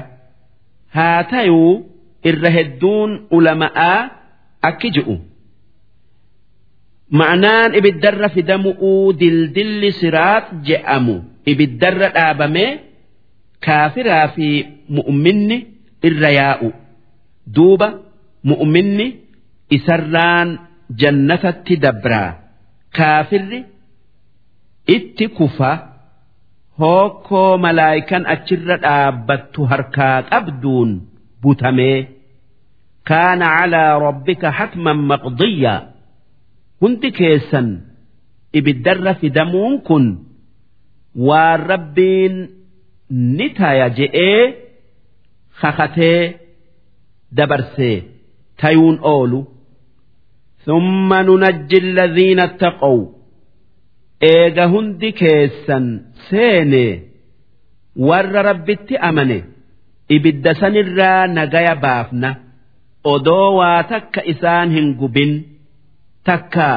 [0.96, 1.72] Haa tayuu
[2.30, 4.00] irra hedduun ulama'aa
[4.70, 5.16] akki ji'u.
[7.20, 11.16] Ma'anaan ibiddarra fidamu'uu dildilli siraat je'amu.
[11.52, 12.72] Ibiddarra dhaabamee
[13.66, 14.48] kaafiraa fi
[14.98, 15.58] mu'minni
[16.08, 16.70] irra yaa'u.
[17.56, 17.88] Duuba
[18.50, 19.08] mu'minni
[19.78, 20.50] isarraan
[21.02, 22.30] jannatatti dabraa.
[22.98, 23.60] Kaafirri
[24.96, 25.72] itti kufa
[26.80, 30.92] hookkoo malaayikan achirra dhaabbattu harkaa qabduun
[31.42, 31.98] butamee
[33.10, 35.80] kaana calaa rabbika hatman maqdiyyaa
[36.83, 37.69] hundi keessan
[38.59, 40.05] ibiddarra fidamuun kun
[41.29, 42.35] waan rabbiin
[43.37, 44.43] ni taya je'ee
[45.61, 46.23] kakatee
[47.37, 47.97] dabarsee
[48.61, 49.41] tayuun oolu
[50.67, 53.03] ثم ننجي الذين اتقوا
[54.33, 55.85] eega hundi keessan
[56.29, 56.85] seene
[58.09, 59.39] warra rabbitti amane
[60.15, 62.31] ibidda sanirraa nagaya baafna
[63.13, 65.33] odoo waa takka isaan hin gubin
[66.29, 66.69] takka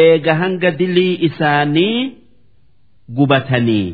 [0.00, 1.98] eega hanga dilii isaanii
[3.16, 3.88] gubatanii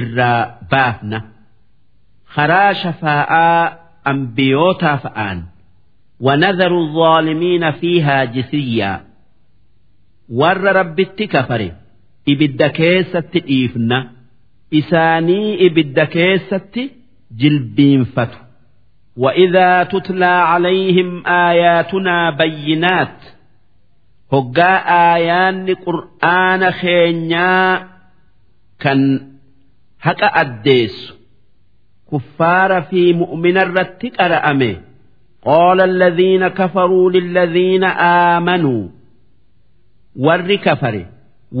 [0.00, 0.40] irraa
[0.70, 1.18] baafna
[2.34, 3.72] karaa shafaa'aa
[4.12, 5.40] ambiyootaa fa'aan
[6.26, 9.04] ونذر الظالمين فيها جثيا
[10.28, 11.72] ور ربتي كفر
[12.28, 14.10] إبد كيسة إيفنا
[14.72, 16.84] isaanii ibidda keessatti
[17.40, 18.38] jilbiinfatu
[19.16, 23.16] وإذا تتلى عليهم آياتنا بينات
[24.33, 27.71] hoggaa aayaanni qur'aana keenyaa
[28.83, 28.99] kan
[30.05, 31.13] haqa addeessu
[32.09, 34.71] kuffaara fi mu'mina irratti qara'ame.
[35.47, 38.83] Qaala alladhiina kafaruu lilladhiina aamanuu
[40.25, 41.03] warri kafare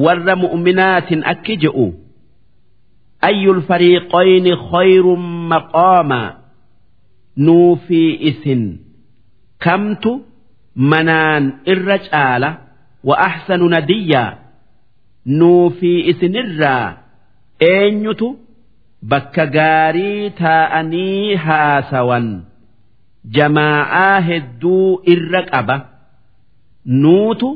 [0.03, 1.87] warra mu'minaatin akki je'u.
[3.29, 6.29] Ayyul fariiqayni khayrun maqaamaa
[7.45, 8.63] nuu fi isin
[9.65, 10.11] kamtu?
[10.91, 12.49] manaan irra caala
[13.07, 14.31] wa ahsanu nadiyyaa
[15.39, 16.85] nuufi isinirraa
[17.69, 18.27] eenyutu
[19.11, 22.27] bakka gaarii taa'anii haasawan?
[23.37, 25.75] Jamaa'aa hedduu irra qaba.
[27.03, 27.49] Nuutu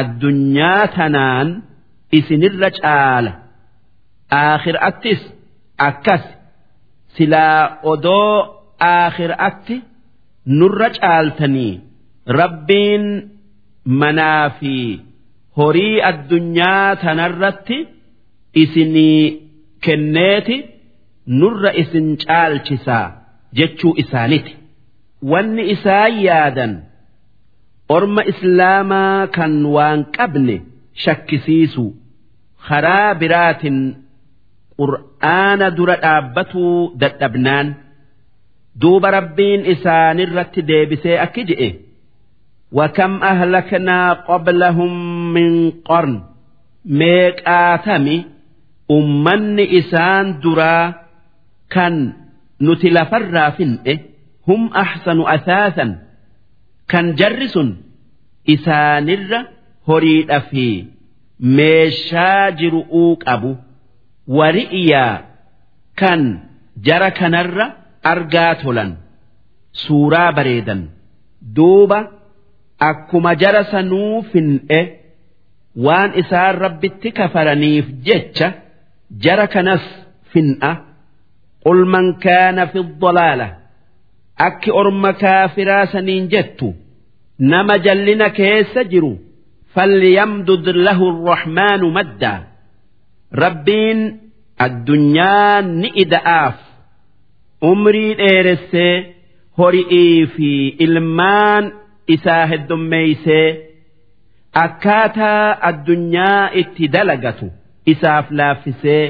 [0.00, 1.48] addunyaa tanaan
[2.18, 3.32] isinirra caala.
[4.42, 5.20] Aakhiraattis
[5.88, 6.24] akkas
[7.16, 8.34] silaa odoo
[8.94, 9.76] aakhiraatti
[10.58, 11.74] nurra caaltanii.
[12.38, 13.04] Rabbiin
[14.00, 14.74] manaa fi
[15.58, 17.78] horii addunyaa tanarratti
[18.62, 19.24] isinii
[19.86, 20.56] kenneeti
[21.40, 23.06] nurra isin caalchisaa
[23.60, 24.52] jechuu isaaniti
[25.32, 26.72] wanni isaan yaadan
[27.96, 30.56] orma islaamaa kan waan qabne
[31.04, 31.84] shakkisiisu.
[32.68, 33.78] Karaa biraatin
[34.78, 37.68] qur'aana dura dhaabbatuu dadhabnaan.
[38.82, 41.68] duuba rabbiin isaanirratti deebisee akki je'e
[42.71, 44.91] وكم أهلكنا قبلهم
[45.33, 46.23] من قرن
[46.85, 48.25] ميقاتمي
[48.91, 50.93] أمن إسان درا
[51.69, 52.13] كان
[52.61, 53.99] نتلفر فنئه
[54.47, 55.99] هم أحسن أثاثا
[56.87, 57.59] كان جرس
[58.49, 59.47] إسان الر
[59.89, 60.85] هريد في
[61.39, 63.55] ميشاجر أوك أبو
[64.27, 65.25] ورئيا
[65.97, 66.39] كان
[66.77, 67.71] جرى كنر
[68.05, 68.91] argaa tolan
[69.83, 70.81] suuraa bareedan
[71.55, 71.99] duuba
[72.88, 74.80] akkuma jara sanuu fin'e
[75.86, 78.48] waan isaan rabbitti kafaraniif jecha
[79.24, 79.84] jara kanas
[80.32, 80.72] fin'a
[81.64, 83.48] qul man kaana fi dhalaala
[84.48, 86.68] akki orma kaafiraa saniin jettu
[87.52, 89.12] nama jallina keessa jiru
[89.74, 92.38] falyamdud lahu arrahmaanu maddaa
[93.44, 94.00] rabbiin
[94.66, 96.56] addunyaa ni ida'aaf
[97.70, 98.94] umrii dheeressee
[99.58, 100.50] hori'ii fi
[100.86, 101.64] ilmaan
[102.14, 103.46] isaa heddummeeysee
[104.64, 107.46] akkaataa addunyaa itti dalagatu
[107.92, 109.04] isaaf laaffisee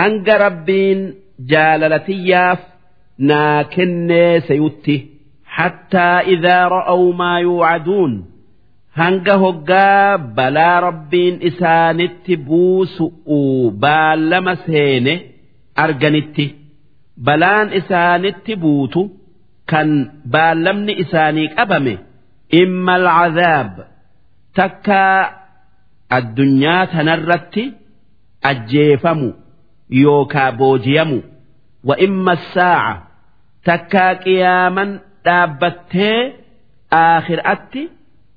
[0.00, 1.00] hanga rabbiin
[1.52, 2.60] jaalalatiyyaaf
[3.30, 4.96] naa kennee sayutti
[5.58, 8.14] hattaa idaa ra'aw maa yuucaduun
[9.00, 13.40] hanga hoggaa balaa rabbiin isaanitti buusu'u
[13.86, 15.14] baallama seene
[15.84, 16.46] arganitti.
[17.26, 19.02] balaan isaanitti buutu
[19.71, 19.89] kan
[20.33, 21.93] baallamni isaanii qabame
[22.61, 23.71] imma alcazaab
[24.57, 25.19] takkaa
[26.17, 27.63] addunyaa tanarratti
[28.51, 29.29] ajjeefamu
[30.03, 31.17] yookaa boojiyamu
[31.89, 33.01] wa imma saaca
[33.69, 34.89] takkaa qiyaaman
[35.25, 36.19] dhaabbattee
[37.03, 37.81] aakhiraatti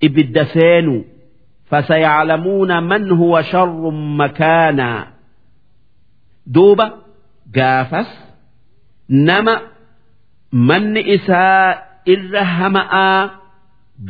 [0.07, 0.97] ibidda seenu
[1.71, 5.07] فسيعلمون من هو شر مكانا
[6.47, 6.87] دوبا
[7.57, 8.11] قافس
[9.09, 9.55] nama
[10.52, 11.76] manni isaa
[12.06, 13.30] irra hama'aa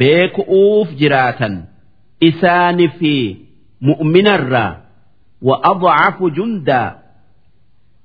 [0.02, 1.68] beeku'uuf jiraatan
[2.30, 3.14] isaani fi
[3.82, 4.72] mu'minarraa
[5.42, 6.96] wa adcafu jundaa.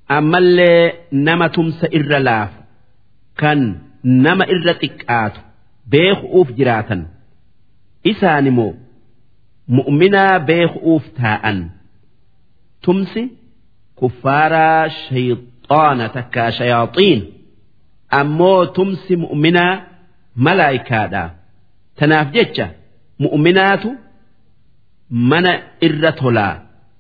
[0.09, 2.61] Ammallee nama tumsa irra laafu
[3.41, 3.61] kan
[4.05, 5.41] nama irra xiqqaatu
[5.91, 7.07] beeku'uuf jiraatan.
[8.05, 8.74] Isaan immoo
[9.76, 11.59] mu'minaa beeku'uuf taa'an?
[12.85, 13.22] Tumsi
[13.97, 17.34] kuffaaraa shayxaa shayaxaana takkaa shayaaxiin
[18.20, 19.74] ammoo tumsi mu'minaa
[20.46, 21.24] malaayikaadha
[22.00, 22.66] tanaaf jecha
[23.26, 23.90] mu'minaatu
[25.30, 25.52] mana
[25.88, 26.56] irra tolaa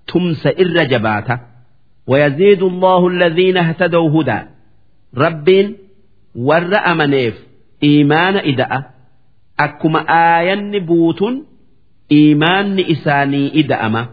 [0.05, 1.35] tumsa irra jabaata
[2.11, 4.39] ويزيد الله الذين اهتدوا هدى
[5.17, 5.75] ربين
[6.35, 7.35] ور أمنيف
[7.83, 8.83] إيمان إدأ
[9.59, 9.99] أكما
[10.37, 11.21] آيان بوت
[12.11, 14.03] إيمان إساني إدأما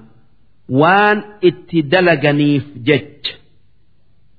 [0.69, 3.25] وان اتدلغنيف جج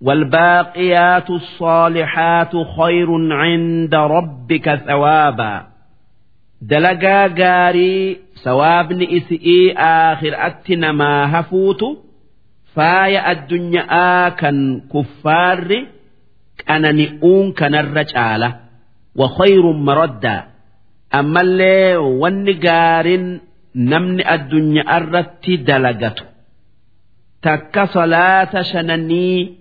[0.02, 5.68] والباقيات الصالحات خير عند ربك ثوابا
[6.62, 11.82] دلقا قاري ثواب إسئي آخر أتنا ما هفوت
[12.76, 15.86] فايا الدنيا كان كفار
[16.68, 18.56] كان نئون كان الرجالة
[19.16, 20.44] وخير مردا
[21.16, 23.38] أما اللي ونقار
[23.76, 26.26] نمن الدنيا الرت دلقته
[27.48, 29.61] takka salaata shananii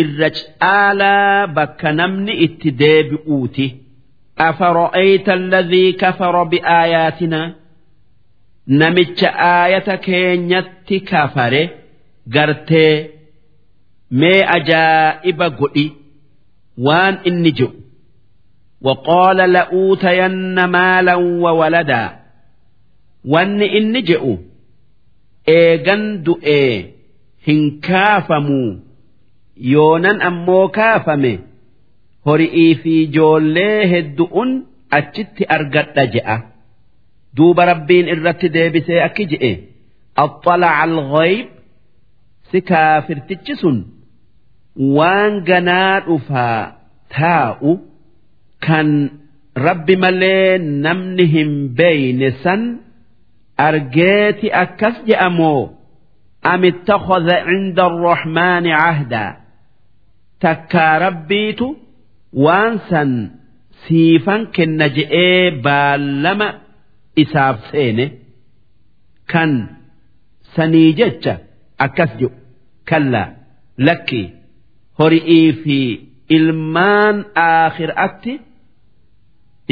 [0.00, 3.88] irra caalaa bakka namni itti deebi'uuti.
[4.40, 7.54] أفرأيت الذي كفر بآياتنا
[8.68, 11.70] نمتش آية كينيت كفره
[12.34, 13.08] قرتي
[14.10, 15.92] مي أجائب قئي
[16.78, 17.70] وان إني جو
[18.80, 22.18] وقال لأوتين مالا وولدا
[23.24, 24.36] وان إني جئوا
[25.48, 26.90] إيغن دؤي
[27.48, 27.80] هن
[29.57, 31.39] يونان أمو كافمي
[32.27, 34.51] hori'ii fi ijoollee heddu'un
[34.97, 36.37] achitti argadha je'a
[37.37, 39.51] duuba rabbiin irratti deebisee akki je'e
[40.23, 41.47] axxalaca alghayb
[42.49, 43.77] si kaafirtichi sun
[44.97, 46.61] waan ganaa dhufaa
[47.17, 47.71] taa'u
[48.65, 48.89] kan
[49.67, 50.51] rabbi malee
[50.85, 52.61] namni hin beeyne san
[53.67, 55.61] argeeti akkas je'amoo
[56.51, 59.31] am ittakhadha cinda arrahmaani cahdaa
[60.43, 61.67] takkaa rabbiitu
[62.45, 63.11] waan san
[63.85, 66.47] siifan kenna je'ee baallama
[67.23, 68.05] isaaf seene.
[69.31, 69.51] Kan
[70.55, 71.33] sanii jecha
[71.85, 72.35] akkas jedhu
[72.89, 73.27] kallaa
[73.87, 74.21] lakki
[74.99, 75.77] hori'ii fi
[76.37, 77.17] ilmaan
[77.47, 78.33] aakhiraatti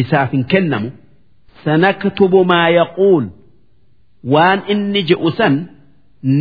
[0.03, 0.89] isaaf hin kennamu.
[1.63, 3.25] Sanaktubu maa yaquul
[4.33, 5.55] waan inni je'u san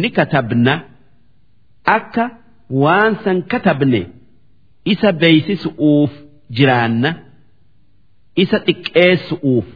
[0.00, 0.74] ni katabna.
[1.96, 2.24] Akka
[2.84, 4.00] waan san katabne.
[4.92, 6.12] Isa beeysisu'uuf
[6.56, 7.10] jiraanna
[8.42, 9.66] isa xiqqeessu'uuf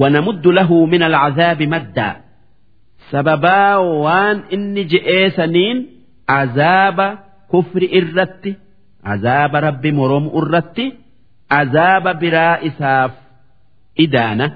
[0.00, 2.14] wanamuddu lahu min alcazaabi maddaa
[3.10, 3.74] sababaa
[4.04, 5.78] waan inni je'eesaniin
[6.40, 7.06] azaaba
[7.50, 8.52] kufri irratti
[9.12, 10.86] azaaba rabbi moromu irratti
[11.60, 13.12] azaaba biraa isaaf
[14.04, 14.46] idaana.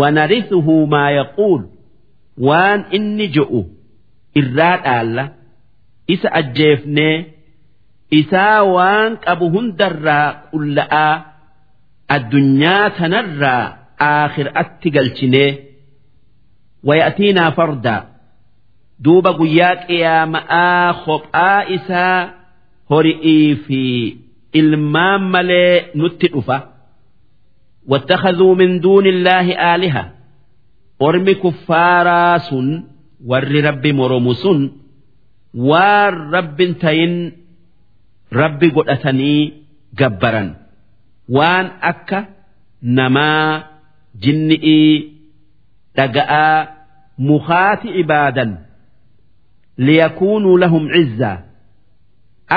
[0.00, 1.62] Wanarisuhu maa yaquul.
[2.48, 3.60] Waan inni je'u
[4.40, 5.24] irraa dhaalla
[6.14, 7.14] isa ajjeefnee
[8.19, 11.13] isaa waan qabu hundarraa qulla'aa
[12.15, 13.63] addunyaa tanarraa
[14.09, 15.49] aakhiraatti galchinee
[16.87, 18.01] wayatiinaa fardaa
[19.05, 22.19] duuba guyyaa qiyaama'aa kophaa isaa
[22.91, 23.81] hori'ii fi
[24.59, 26.57] ilmaan malee nutti dhufa
[27.91, 30.03] واتخذوا من دون الله آلهة
[31.01, 32.83] أرمي كفارا سن
[33.25, 34.59] ور رب مرمسن
[35.55, 37.13] وار رب تين
[38.40, 39.42] rabbi godhatanii
[40.00, 40.48] gabbaran.
[41.36, 42.20] Waan akka
[42.82, 43.52] namaa
[44.22, 44.92] jinni'ii
[45.96, 46.66] dhaga'aa
[47.28, 48.50] mukaati ibaadan
[49.86, 51.36] liyakuunuu lahum cizzaa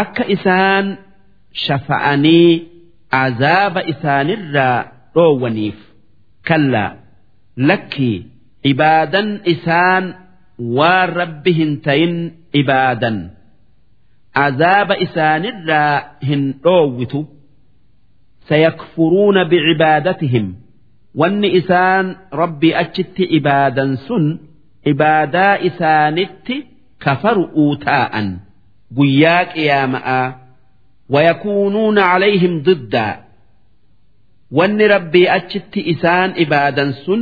[0.02, 0.86] akka isaan
[1.66, 2.52] shafa'anii
[3.24, 4.80] azaaba isaanirraa
[5.16, 5.78] dhoowwaniif.
[6.48, 6.92] Kallaa
[7.70, 8.18] lakkii
[8.72, 10.06] ibaadan isaan
[10.78, 12.16] waan rabbi hin tayin
[12.62, 13.18] ibaadan.
[14.34, 17.20] Azaaba isaanirraa hin dhoowwitu
[18.50, 20.54] sayakfuruuna bicibaadatihim
[21.22, 24.26] wanni isaan rabbii achitti ibaadan sun
[24.92, 26.56] ibaadaa isaanitti
[27.06, 28.28] kafaru'uu taa'an
[28.98, 30.26] guyyaa qiyaama'aa
[31.14, 33.14] wayakuunuuna calayhim diddaa
[34.60, 37.22] wanni rabbii achitti isaan ibaadan sun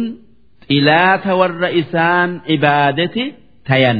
[0.67, 3.23] xilaata warra isaan ibaadeti
[3.67, 3.99] tayan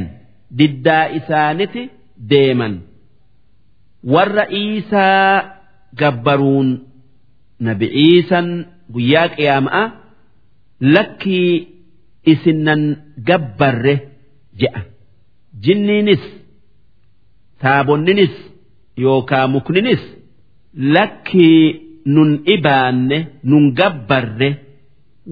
[0.59, 1.83] diddaa isaaniti
[2.31, 2.73] deeman
[4.03, 5.55] warra iisaa
[5.99, 6.69] gabbaruun
[7.67, 8.47] nabi iisan
[8.93, 9.83] guyyaa qiyaama'a
[10.95, 11.67] lakkii
[12.31, 12.81] isinnan
[13.27, 13.95] gabbarre
[14.59, 14.81] je'a.
[15.63, 16.23] Jinniinis
[17.61, 18.35] taabonninis
[19.03, 20.03] yookaa mukninis
[20.95, 21.63] lakkii
[22.05, 24.49] nun ibaanne nun gabbarre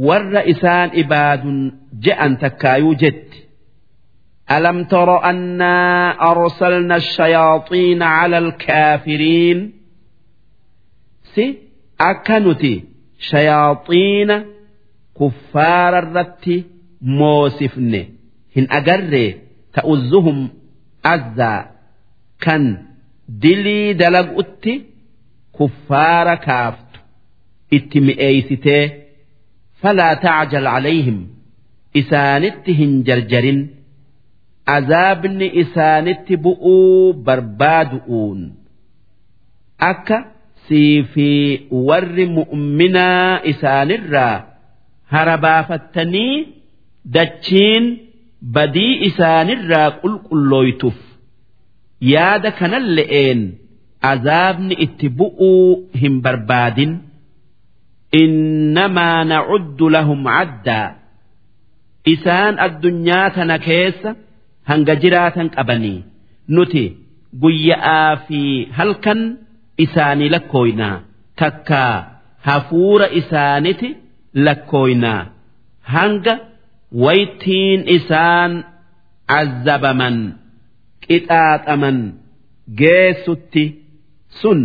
[0.08, 1.60] warra isaan ibaadun
[2.06, 3.27] je'an takkaayuu jetti
[4.52, 9.74] ألم تر أنا أرسلنا الشياطين على الكافرين؟
[11.36, 11.58] سي
[12.02, 12.84] أكنتي
[13.20, 14.46] شياطين
[15.20, 16.66] كفار الرت
[17.02, 18.06] موسفن
[18.58, 19.34] هن أجر
[19.74, 20.50] تأزهم
[21.06, 21.66] أذى
[22.42, 22.84] كان
[23.30, 24.84] دلي دلق أتي
[25.60, 26.88] كفار كافت.
[27.74, 28.92] اتمئيستي
[29.82, 31.28] فلا تعجل عليهم.
[31.98, 33.77] إسانتهن جرجرين.
[34.76, 38.40] Azaabni isaanitti bu'uu barbaadu'uun
[39.92, 40.18] akka
[40.68, 41.30] sii fi
[41.90, 44.36] warri mu'minaa isaanirraa
[45.16, 46.36] harabaafattanii
[47.18, 47.86] dachiin
[48.56, 51.00] badii isaanirraa qulqullooytuuf
[52.14, 53.42] yaada kanalle'een
[54.12, 55.68] azaabni itti bu'uu
[56.02, 56.92] hin barbaadin.
[58.24, 60.88] Innamaa nacuddu lahum caddaa
[62.14, 64.10] isaan addunyaa tana keessa
[64.71, 65.99] hanga jiraatan qabanii
[66.57, 66.85] nuti
[67.43, 68.41] guyya'aa fi
[68.79, 69.21] halkan
[69.85, 70.97] isaanii lakkooynaa
[71.43, 71.95] takkaa
[72.49, 73.89] hafuura isaaniti
[74.47, 75.21] lakkooynaa
[75.95, 76.35] hanga
[77.05, 78.53] waytiin isaan
[79.41, 80.17] azzabaman
[81.07, 81.99] qixaaxaman
[82.81, 83.65] geessutti
[84.43, 84.61] sun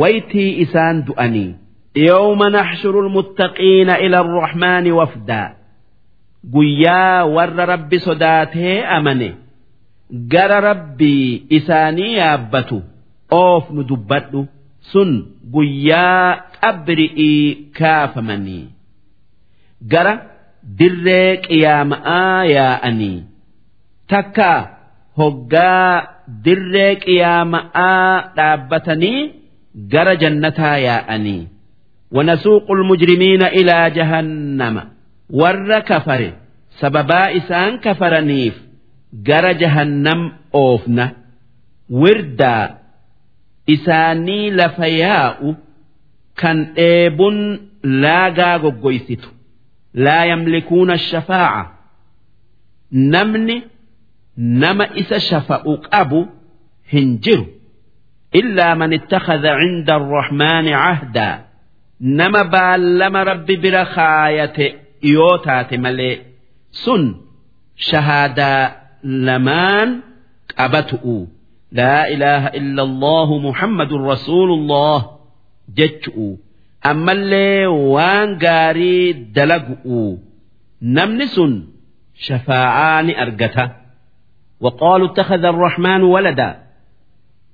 [0.00, 1.50] waytii isaan du'anii
[1.96, 5.42] يوم نحشر المتقين إلى الرحمن وفدا
[6.54, 9.28] guyyaa warra rabbi sodaatee amane
[10.32, 12.78] gara rabbii isaanii yaabbatu
[13.42, 14.40] oofnu dubbadhu
[14.92, 15.10] sun
[15.54, 17.42] guyyaa qabri'ii
[17.78, 18.64] kaafamanii
[19.92, 20.14] gara
[20.78, 23.16] dirree qiyaama'aa yaa'anii
[24.12, 24.58] takkaa
[25.18, 25.92] hoggaa
[26.44, 29.20] dirree qiyaama'aa dhaabbatanii
[29.94, 31.40] gara jannataa yaa'anii
[32.16, 34.76] ونسوق المجرمين إلى جهنم
[35.39, 36.29] warra kafare
[36.79, 38.55] sababaa isaan kafaraniif
[39.27, 40.21] gara jahannam
[40.63, 41.05] oofna.
[42.01, 42.67] Wirdaa
[43.75, 45.49] isaanii lafa yaa'u
[46.41, 47.37] kan dheebun
[48.03, 49.29] laagaa goggoysitu.
[50.03, 51.63] Laa yamlikuuna shafaa'a.
[52.91, 53.57] Namni
[54.37, 56.21] nama isa shafa'u qabu
[56.91, 57.45] hin jiru.
[58.39, 61.35] Illaa man ittakhadha cinda arrahmaani cahdaa
[62.19, 64.67] nama baallama rabbi bira kaayate
[65.14, 66.14] yoo taate malee
[66.84, 67.02] sun
[67.88, 68.62] shahaadaa
[69.26, 69.88] lamaan
[70.58, 71.16] qabatu'u
[71.78, 74.98] laa ilaaha illa allahu muhammadun rasuulullah
[75.78, 76.28] jechu'u
[76.92, 79.06] ammallee waan gaarii
[79.36, 80.00] dalagu'u
[80.96, 81.52] namni sun
[82.28, 83.64] shafaa'aa ni argata
[84.64, 86.50] وقالوا اتخذ الرحمن ولدا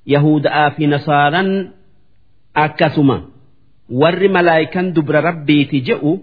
[0.07, 1.43] يهودا في نصارى
[2.57, 3.18] أكسما
[4.01, 6.16] ور ملايكا دبر ربي تجئوا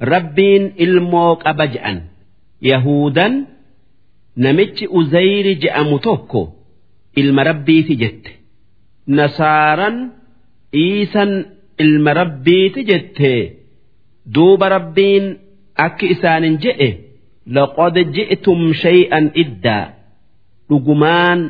[0.00, 1.98] rabbiin ilmoo qaba je'an.
[2.70, 3.34] Yahudan
[4.36, 6.42] namichi uzayri je'amu tokko
[7.20, 8.30] ilma rabbiiti jette.
[9.06, 9.96] Nasaaran
[10.84, 11.30] iisan
[11.84, 13.32] ilma rabbiiti jette.
[14.34, 15.24] Duuba rabbiin
[15.86, 16.88] akki isaanin je'e
[17.56, 19.86] laqad ji'tum shay'an iddaa
[20.68, 21.40] dhugumaan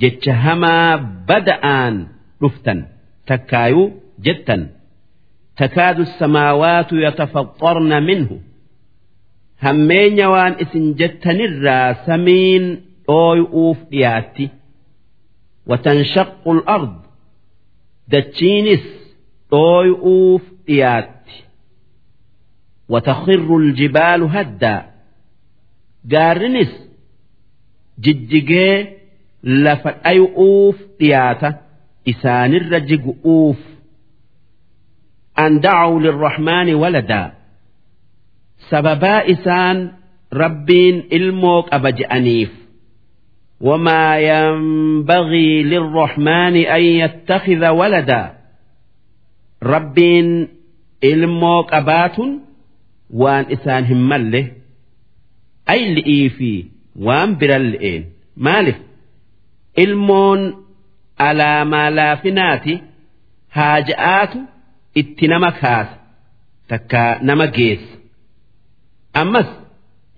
[0.00, 0.92] jecha hamaa
[1.28, 1.94] bada'aan
[2.40, 2.78] dhuftan
[3.28, 3.86] takkaayuu
[4.24, 4.62] jettan
[5.58, 8.40] تكاد السماوات يتفطرن منه.
[9.62, 14.48] همين وان إسن جتنرا سمين اويؤوف دياتي.
[15.66, 17.02] وتنشق الأرض.
[18.08, 18.80] دتشينس
[19.52, 21.44] اويؤوف دياتي.
[22.88, 24.90] وتخر الجبال هدا.
[26.12, 26.88] قارنس
[27.98, 28.86] جججي
[29.44, 31.60] لفت أيؤوف دياتا.
[32.08, 33.77] إسان الرجق أوف
[35.47, 37.33] أن دعوا للرحمن ولدا
[38.69, 39.91] سببا إسان
[40.33, 42.51] ربين الموك أبجأنيف
[43.61, 48.37] وما ينبغي للرحمن أن يتخذ ولدا
[49.63, 50.47] ربين
[51.03, 52.17] الموك أبات
[53.13, 54.51] وان إسان همله
[55.69, 56.65] أي لإيفي
[56.95, 58.05] وان برلئين
[58.37, 58.75] مالف
[59.79, 60.55] المون
[61.19, 62.81] على ما لافناتي
[63.51, 64.33] هاجآت
[65.00, 65.94] itti nama kaasa
[66.70, 67.94] takka nama geessa
[69.22, 69.48] ammas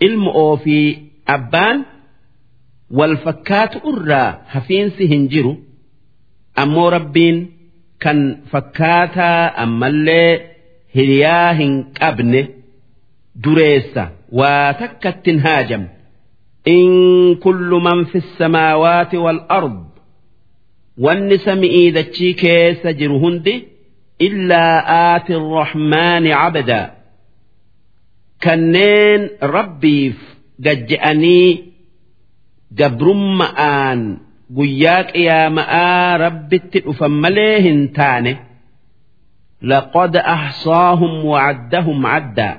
[0.06, 0.86] ilma ofii
[1.36, 1.78] abbaan
[2.98, 5.52] wal fakkaatu irraa hafiinsi hin jiru
[6.62, 7.38] ammoo rabbiin
[8.04, 8.18] kan
[8.52, 10.30] fakkaataa ammallee
[10.96, 12.42] hiriyaa hin qabne
[13.44, 14.04] dureessa
[14.40, 15.84] waa takkattin haajam
[16.76, 16.90] in
[17.44, 19.78] kullu man fi samaawaati wal ard
[21.06, 23.54] wanni sami'ii dachii keessa jiru hundi
[24.22, 26.94] إلا آت الرحمن عبدا.
[28.42, 30.14] كنين ربي
[30.60, 31.64] ججأني
[32.72, 34.18] جبرم آن.
[34.56, 36.60] قياك يا ماء ربي
[36.98, 38.36] فمليهن تاني
[39.62, 42.58] لقد أحصاهم وعدهم عدا.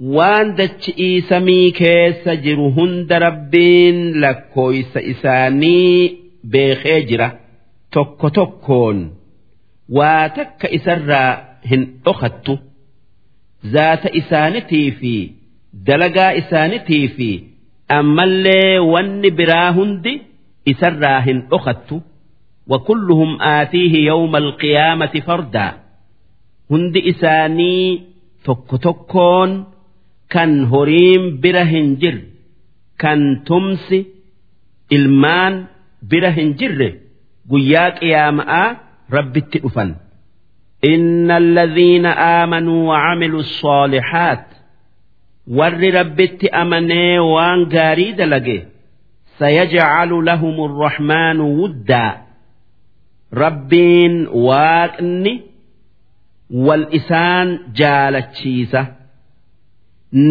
[0.00, 7.38] وان دجئي سميكي سجرهن دربين لكويس إساني بخيجرة
[7.92, 9.17] تكو تكون
[9.97, 11.31] waa takka isarraa
[11.71, 12.53] hin dhokattu
[13.73, 15.13] zaata isaanitii fi
[15.87, 17.29] dalagaa isaanitii fi
[17.97, 20.13] ammallee wanni biraa hundi
[20.73, 21.97] isarraa hin dhokattu
[22.67, 25.67] وكلهم آتيه يوم القيامة فردا
[26.71, 28.01] هند إساني
[28.45, 29.65] توك توكون
[30.29, 32.17] كان هريم برهنجر
[32.99, 34.05] كان تمسي
[34.95, 35.53] ilmaan
[36.11, 36.89] bira hin jirre
[37.51, 38.69] guyyaa qiyaama'aa
[39.17, 39.91] rabbitti dhufan.
[40.93, 44.45] إن الذين آمنوا وعملوا الصالحات
[45.57, 48.57] warri rabbitti amanee waan gaarii dalage
[49.39, 52.13] sayajcalu lahum arrahmaanu wuddaa
[53.43, 54.15] rabbiin
[54.47, 55.33] waaqni
[56.65, 57.47] wal isaan
[57.79, 58.81] jaalachiisa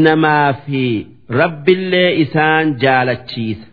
[0.04, 0.82] namaa fi
[1.40, 3.66] rabbillee isaan jaalachiisa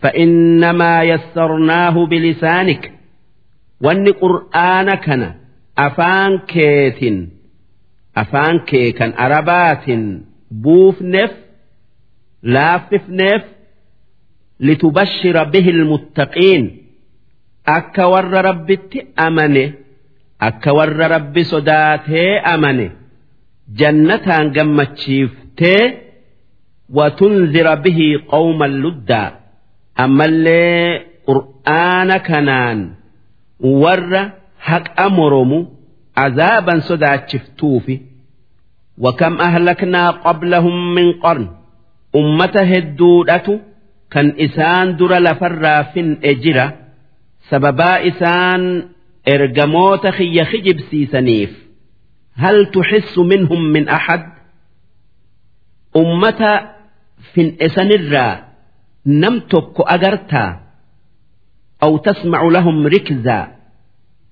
[0.00, 2.92] فإنما يسرناه بلسانك.
[3.80, 5.34] وأن قرآن كان
[5.78, 7.28] أفان كيت
[8.16, 9.84] أفان كي كان أربات
[10.50, 11.32] بوف نف
[12.42, 13.44] لاف نف
[14.60, 16.82] لتبشر به المتقين.
[17.68, 18.78] أكا ور رب
[19.18, 19.72] أمنه
[20.40, 22.90] أكا ور رب صداته أمنه
[23.74, 25.32] جنة جمتشيف
[26.90, 29.37] وتنذر به قوما لُدًّا.
[30.04, 32.78] Ammallee qur'aana kanaan
[33.82, 34.22] warra
[34.68, 35.58] haqa moromu
[36.24, 37.96] azaaban sodaachiftuufi
[39.04, 41.44] wakam ahlaknaa qablahum min qarn?
[42.20, 43.60] Ummata hedduudhatu
[44.12, 46.66] kan isaan dura lafarraa fin'e jira.
[47.50, 48.62] Sababaa isaan
[49.34, 51.52] ergamoota kiyya kijibsiisaniif
[52.42, 54.22] hal tuxissu minhum min ahad?
[55.94, 56.52] Ummata
[57.34, 58.47] fin'e sanirraa
[59.04, 60.50] nam tokko agartaa
[61.84, 63.44] aw tasmacu lahum rikzaa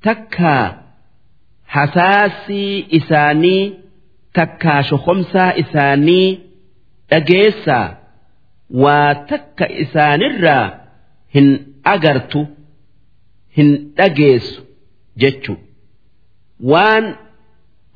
[0.06, 0.64] takkaa
[1.74, 3.62] hasaasii isaanii
[4.38, 6.28] takkaa shokomsaa isaanii
[7.10, 7.86] dhageessaa
[8.82, 10.64] waa takka isaanirraa
[11.34, 11.48] hin
[11.94, 12.40] agartu
[13.56, 14.60] hin dhageessu
[15.22, 15.54] jechu.
[16.70, 17.04] Waan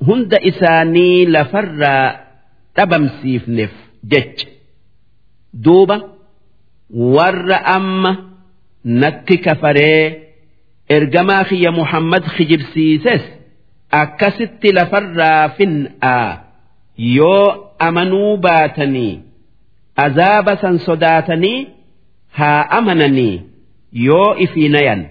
[0.07, 2.05] hunda isaanii lafarraa
[2.75, 3.73] dhabamsiifneef
[4.11, 4.47] jecha.
[5.63, 5.97] Duuba
[6.93, 8.11] warra amma
[9.01, 10.21] natti kafaree
[10.95, 13.21] ergamaa kiyya Muhammad kijibsiises
[14.01, 16.37] akkasitti lafarraa fin'aa
[16.97, 17.47] yoo
[17.87, 19.13] amanuu baatanii
[20.05, 21.67] azaaba san sodaatanii
[22.37, 23.41] haa amananii.
[23.93, 25.01] Yoo ifii nayan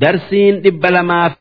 [0.00, 1.34] darsiin dhibba lamaaf